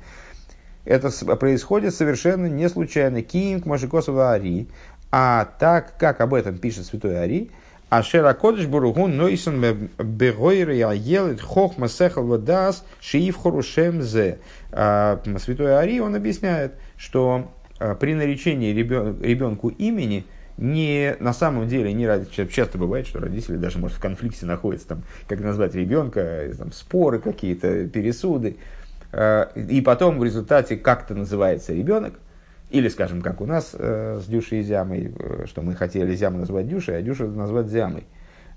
Это 0.85 1.11
происходит 1.37 1.95
совершенно 1.95 2.47
не 2.47 2.68
случайно. 2.68 3.22
Ким 3.22 3.62
Машикосова 3.64 4.33
Ари, 4.33 4.68
а 5.11 5.47
так, 5.59 5.97
как 5.99 6.20
об 6.20 6.35
этом 6.35 6.59
пишет 6.59 6.85
святой 6.87 7.20
Ари, 7.20 7.51
Ашера 7.89 8.35
Кодыш 8.35 8.66
Буругун 8.66 9.16
Нойсон 9.16 9.89
Бегойр 9.99 10.70
Елит 10.70 11.41
Хохма 11.41 11.89
Сехал 11.89 12.27
Вадас 12.27 12.85
Шиив 13.01 13.37
Хорушем 13.37 14.03
Зе. 14.03 14.39
А, 14.72 15.22
святой 15.39 15.79
Ари, 15.79 16.01
он 16.01 16.14
объясняет, 16.14 16.75
что 16.97 17.51
Э, 17.81 17.95
при 17.99 18.14
наречении 18.14 18.72
ребен, 18.72 19.20
ребенку 19.20 19.68
имени 19.68 20.25
не 20.57 21.17
на 21.21 21.33
самом 21.33 21.67
деле 21.67 21.93
не 21.93 22.07
ради 22.07 22.29
часто 22.47 22.79
бывает, 22.79 23.07
что 23.07 23.19
родители 23.19 23.57
даже 23.57 23.79
может 23.79 23.97
в 23.97 24.01
конфликте 24.01 24.47
находятся 24.47 24.89
там, 24.89 25.03
как 25.29 25.41
назвать 25.41 25.75
ребенка, 25.75 26.21
э, 26.21 26.55
там 26.55 26.73
споры 26.73 27.19
какие-то, 27.19 27.89
пересуды, 27.89 28.57
э, 29.13 29.47
и 29.69 29.81
потом 29.81 30.19
в 30.19 30.25
результате 30.25 30.77
как-то 30.77 31.15
называется 31.15 31.73
ребенок, 31.73 32.15
или, 32.71 32.89
скажем, 32.89 33.21
как 33.23 33.41
у 33.41 33.47
нас 33.47 33.73
с 33.73 34.27
Дюшей 34.27 34.61
и 34.61 34.63
Зямой, 34.63 35.15
что 35.47 35.63
мы 35.63 35.75
хотели 35.75 36.15
Зяму 36.17 36.39
назвать 36.39 36.69
Дюшей, 36.69 36.99
а 36.99 37.03
Дюшу 37.03 37.29
назвать 37.29 37.69
Зямой. 37.69 38.05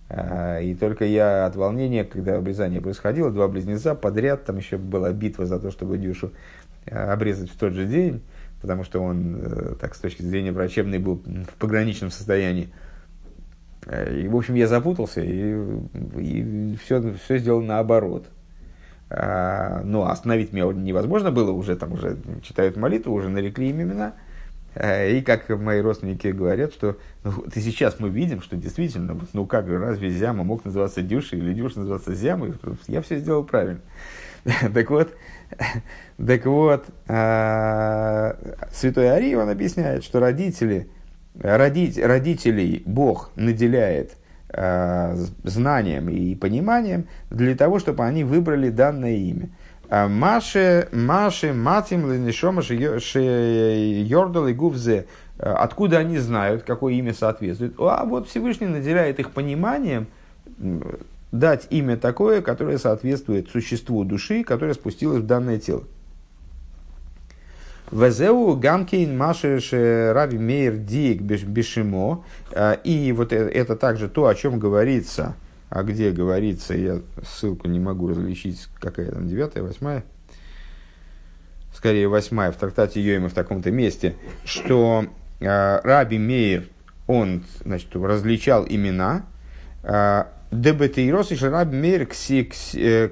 И 0.09 0.77
только 0.79 1.05
я 1.05 1.45
от 1.45 1.55
волнения, 1.55 2.03
когда 2.03 2.37
обрезание 2.37 2.81
происходило, 2.81 3.29
два 3.29 3.47
близнеца 3.47 3.93
подряд, 3.93 4.45
там 4.45 4.57
еще 4.57 4.77
была 4.77 5.11
битва 5.11 5.45
за 5.45 5.59
то, 5.59 5.69
чтобы 5.69 5.99
Дюшу 5.99 6.31
обрезать 6.89 7.51
в 7.51 7.59
тот 7.59 7.73
же 7.73 7.85
день, 7.85 8.23
потому 8.61 8.83
что 8.83 9.01
он, 9.01 9.35
э, 9.41 9.75
так, 9.79 9.95
с 9.95 9.99
точки 9.99 10.21
зрения 10.21 10.51
врачебной, 10.51 10.99
был 10.99 11.21
в 11.25 11.53
пограничном 11.59 12.11
состоянии. 12.11 12.69
Э, 13.85 14.19
и, 14.19 14.27
в 14.27 14.35
общем, 14.35 14.55
я 14.55 14.67
запутался, 14.67 15.21
и, 15.21 15.55
и 16.17 16.77
все, 16.83 17.13
все 17.23 17.37
сделал 17.37 17.61
наоборот. 17.61 18.27
А, 19.09 19.81
но 19.83 20.03
ну, 20.03 20.09
остановить 20.09 20.51
меня 20.51 20.65
невозможно 20.65 21.31
было, 21.31 21.51
уже 21.51 21.77
там 21.77 21.93
уже 21.93 22.17
читают 22.43 22.75
молитву, 22.75 23.13
уже 23.13 23.29
нарекли 23.29 23.69
им 23.69 23.81
имена. 23.81 24.15
А, 24.75 25.05
и 25.05 25.21
как 25.21 25.47
мои 25.49 25.79
родственники 25.79 26.27
говорят, 26.27 26.73
что 26.73 26.97
ну, 27.23 27.31
вот 27.31 27.55
и 27.55 27.61
сейчас 27.61 27.99
мы 27.99 28.09
видим, 28.09 28.41
что 28.41 28.57
действительно, 28.57 29.17
ну 29.31 29.45
как, 29.45 29.67
разве 29.67 30.09
Зяма 30.09 30.43
мог 30.43 30.65
называться 30.65 31.01
Дюшей 31.01 31.39
или 31.39 31.53
Дюш 31.53 31.75
называться 31.75 32.13
Зямой? 32.13 32.53
Я 32.87 33.01
все 33.01 33.17
сделал 33.17 33.45
правильно. 33.45 33.79
так 34.73 34.89
вот, 34.89 35.13
так 36.25 36.45
вот, 36.45 36.85
а, 37.07 38.35
святой 38.71 39.09
Арий, 39.09 39.35
он 39.35 39.49
объясняет, 39.49 40.03
что 40.03 40.19
родители, 40.19 40.89
родить, 41.39 41.97
родителей 41.97 42.83
Бог 42.85 43.31
наделяет 43.35 44.17
а, 44.49 45.15
знанием 45.43 46.09
и 46.09 46.35
пониманием 46.35 47.07
для 47.29 47.55
того, 47.55 47.79
чтобы 47.79 48.05
они 48.05 48.23
выбрали 48.23 48.69
данное 48.69 49.15
имя. 49.15 49.49
А 49.89 50.07
Маше, 50.07 50.89
Маше, 50.91 51.53
Матим, 51.53 52.11
Ленишома, 52.11 52.61
Йордал 52.61 54.47
и 54.47 54.53
Гувзе. 54.53 55.05
Откуда 55.39 55.99
они 55.99 56.17
знают, 56.17 56.63
какое 56.63 56.95
имя 56.95 57.13
соответствует? 57.13 57.75
А 57.77 58.03
вот 58.03 58.27
Всевышний 58.27 58.67
наделяет 58.67 59.19
их 59.19 59.31
пониманием 59.31 60.07
дать 61.39 61.67
имя 61.69 61.97
такое, 61.97 62.41
которое 62.41 62.77
соответствует 62.77 63.49
существу 63.49 64.03
души, 64.03 64.43
которое 64.43 64.73
спустилось 64.73 65.19
в 65.19 65.25
данное 65.25 65.59
тело. 65.59 65.83
Везеу 67.91 68.55
гамкейн 68.57 69.17
машеш 69.17 69.71
раби 69.71 70.37
мейер 70.37 70.75
диек 70.75 71.21
бешимо. 71.21 72.25
А, 72.51 72.73
и 72.73 73.11
вот 73.13 73.31
э, 73.31 73.37
это 73.37 73.77
также 73.77 74.09
то, 74.09 74.27
о 74.27 74.35
чем 74.35 74.59
говорится. 74.59 75.35
А 75.69 75.83
где 75.83 76.11
говорится, 76.11 76.73
я 76.73 77.01
ссылку 77.25 77.67
не 77.67 77.79
могу 77.79 78.09
различить, 78.09 78.67
какая 78.79 79.11
там, 79.11 79.27
девятая, 79.27 79.63
восьмая? 79.63 80.03
Скорее, 81.73 82.07
восьмая 82.07 82.51
в 82.51 82.55
трактате 82.55 83.01
Йоима 83.01 83.29
в 83.29 83.33
таком-то 83.33 83.71
месте, 83.71 84.15
что 84.43 85.05
э, 85.39 85.79
Раби 85.81 86.17
Мейер, 86.17 86.67
он 87.05 87.43
значит, 87.63 87.95
различал 87.95 88.65
имена, 88.67 89.25
э, 89.83 90.25
Дебетейрос 90.51 91.31
и 91.31 91.35
Шараб 91.35 91.73
Мир 91.73 92.07
э, 92.73 93.09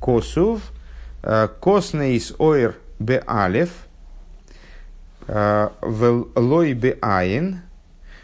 Косув 0.00 0.60
э, 1.22 1.48
Коснейс 1.60 2.34
Ойр 2.38 2.76
э, 3.00 3.20
Лой 6.36 6.74
Бе 6.74 6.98
Айн 7.00 7.62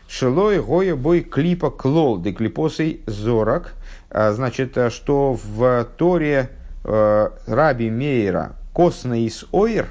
Шелой 0.09 0.61
Гоя 0.61 0.95
Бой 0.95 1.23
Клипа 1.23 1.71
Клол 1.71 2.21
Де 2.21 2.33
Клипосей 2.33 3.03
Зорак 3.07 3.73
Значит, 4.11 4.77
что 4.91 5.35
в 5.35 5.87
Торе 5.97 6.51
Раби 6.83 7.91
Мейра 7.91 8.57
Коснейс 8.75 9.47
Ойр 9.53 9.87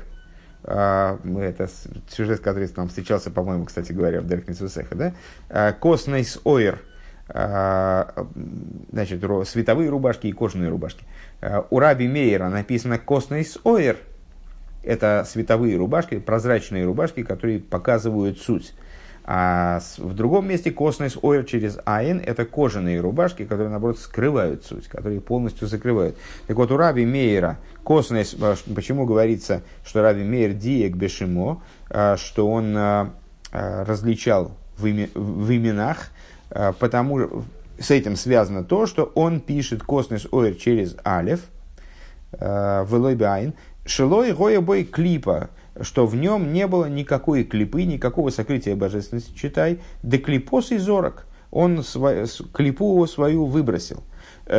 это 0.64 1.70
сюжет, 2.10 2.42
который 2.42 2.68
там 2.68 2.90
встречался, 2.90 3.32
по-моему, 3.32 3.64
кстати 3.64 3.94
говоря, 3.94 4.20
в 4.20 4.28
Дерех 4.28 4.60
Мицвосеха, 4.60 5.14
да? 5.50 5.72
כתנות 5.72 6.38
אור– 6.44 6.80
значит, 7.32 9.24
световые 9.46 9.90
рубашки 9.90 10.28
и 10.28 10.32
кожаные 10.32 10.70
рубашки. 10.70 11.04
А, 11.42 11.66
у 11.70 11.80
Раби 11.80 12.08
Мейера 12.08 12.50
написано 12.50 12.98
«כתנות 12.98 13.58
אור». 13.64 13.98
Это 14.84 15.26
световые 15.30 15.78
рубашки, 15.78 16.20
прозрачные 16.20 16.86
рубашки, 16.86 17.24
которые 17.24 17.60
показывают 17.60 18.40
суть. 18.40 18.74
А 19.26 19.80
в 19.98 20.16
другом 20.16 20.48
месте 20.48 20.72
כתנות 20.72 21.18
עור 21.22 21.44
через 21.44 21.78
Айн– 21.86 22.20
это 22.26 22.46
кожаные 22.46 23.00
рубашки, 23.00 23.44
которые, 23.46 23.70
наоборот, 23.70 24.00
скрывают 24.00 24.66
суть, 24.66 24.88
которые 24.88 25.22
полностью 25.22 25.68
закрывают. 25.68 26.18
Так 26.48 26.58
вот, 26.58 26.72
у 26.72 26.78
Раби 26.78 27.06
Мейера 27.06 27.60
Коснейс, 27.86 28.36
почему 28.74 29.06
говорится, 29.06 29.62
что 29.86 30.02
Раби 30.02 30.24
Мейер 30.24 30.54
диек 30.54 30.96
бешимо, 30.96 31.62
что 32.16 32.50
он 32.50 32.76
различал 33.52 34.54
в, 34.80 34.88
име, 34.88 35.10
в 35.14 35.56
именах, 35.56 35.98
а, 35.98 36.10
потому 36.50 37.44
с 37.80 37.92
этим 37.92 38.16
связано 38.16 38.64
то, 38.64 38.86
что 38.86 39.12
он 39.16 39.40
пишет 39.40 39.84
космос 39.84 40.28
ойр 40.32 40.56
через 40.56 40.96
алев, 41.04 41.42
Велойбайн, 42.32 43.54
Шилой 43.86 44.34
Гоя 44.34 44.62
Бой 44.62 44.84
Клипа, 44.84 45.50
что 45.82 46.06
в 46.06 46.16
нем 46.16 46.52
не 46.54 46.68
было 46.68 46.86
никакой 46.86 47.44
клипы, 47.44 47.84
никакого 47.84 48.30
сокрытия 48.30 48.76
божественности, 48.76 49.34
читай, 49.36 49.80
де 50.04 50.18
клипос 50.18 50.72
и 50.72 50.78
зорок, 50.78 51.26
он 51.52 51.84
свой, 51.84 52.26
клипу 52.54 53.06
свою 53.08 53.46
выбросил. 53.46 54.04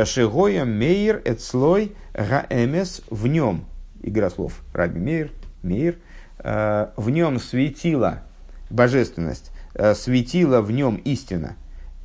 Шигоя 0.05 0.65
Мейер 0.65 1.21
Эцлой 1.25 1.95
Гаэмес 2.13 3.03
в 3.09 3.27
нем, 3.27 3.65
игра 4.01 4.29
слов, 4.29 4.61
Раби 4.73 4.99
Мейер, 4.99 5.31
Мейер, 5.63 5.97
в 6.43 7.09
нем 7.09 7.39
светила 7.39 8.23
божественность, 8.69 9.51
светила 9.95 10.61
в 10.61 10.71
нем 10.71 10.95
истина, 10.95 11.55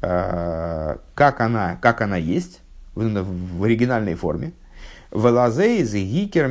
как 0.00 1.40
она, 1.40 1.78
как 1.80 2.00
она 2.00 2.16
есть, 2.16 2.60
в, 2.94 3.58
в 3.58 3.64
оригинальной 3.64 4.14
форме, 4.14 4.52
Велазеис 5.12 5.94
гикер 5.94 6.48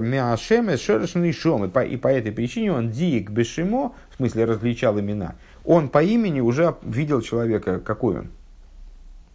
миашемес 0.00 0.80
шерешный 0.80 1.32
шом. 1.32 1.64
И 1.66 1.68
по, 1.68 1.80
и 1.80 1.96
по 1.96 2.08
этой 2.08 2.32
причине 2.32 2.72
он 2.72 2.90
диик 2.90 3.30
бешимо, 3.30 3.92
в 4.10 4.16
смысле 4.16 4.44
различал 4.44 4.98
имена. 4.98 5.34
Он 5.64 5.88
по 5.88 6.02
имени 6.02 6.40
уже 6.40 6.76
видел 6.82 7.20
человека, 7.20 7.80
какой 7.80 8.20
он. 8.20 8.28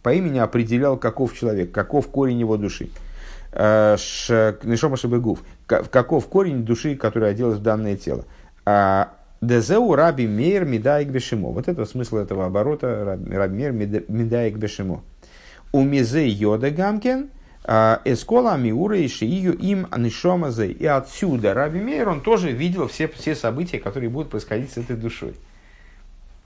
По 0.02 0.12
имени 0.12 0.38
определял, 0.38 0.96
каков 0.96 1.34
человек, 1.34 1.72
каков 1.72 2.08
корень 2.08 2.40
его 2.40 2.56
души. 2.56 2.90
Э, 3.52 3.96
Нишома 4.64 4.96
Шабегув. 4.96 5.42
Каков 5.66 6.26
корень 6.26 6.64
души, 6.64 6.96
которая 6.96 7.30
оделась 7.30 7.58
в 7.58 7.62
данное 7.62 7.96
тело. 7.96 8.24
А, 8.66 9.12
Дезеу 9.46 9.94
раби 9.94 10.26
мейр 10.26 10.64
медаик 10.64 11.08
бешимо. 11.08 11.50
Вот 11.50 11.68
это 11.68 11.84
смысл 11.84 12.16
этого 12.16 12.46
оборота. 12.46 13.18
Раби 13.30 13.56
мейр 13.56 13.72
медаик 13.72 14.56
бешимо. 14.56 15.02
У 15.72 15.82
мизе 15.82 16.28
йода 16.28 16.70
гамкен, 16.70 17.30
а, 17.64 18.00
эскола 18.04 18.56
миура 18.56 18.98
и 18.98 19.08
шиию 19.08 19.56
им 19.56 19.88
анишомазе. 19.90 20.70
И 20.70 20.86
отсюда 20.86 21.54
Раби 21.54 21.80
Мейер, 21.80 22.08
он 22.10 22.20
тоже 22.20 22.52
видел 22.52 22.88
все, 22.88 23.08
все 23.08 23.34
события, 23.34 23.78
которые 23.78 24.10
будут 24.10 24.30
происходить 24.30 24.70
с 24.70 24.76
этой 24.76 24.96
душой. 24.96 25.34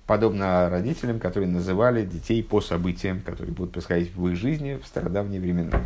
Подобно 0.06 0.70
родителям, 0.70 1.18
которые 1.18 1.50
называли 1.50 2.06
детей 2.06 2.42
по 2.42 2.60
событиям, 2.60 3.20
которые 3.20 3.52
будут 3.52 3.72
происходить 3.72 4.14
в 4.14 4.28
их 4.28 4.36
жизни 4.36 4.78
в 4.82 4.86
стародавние 4.86 5.40
времена. 5.40 5.82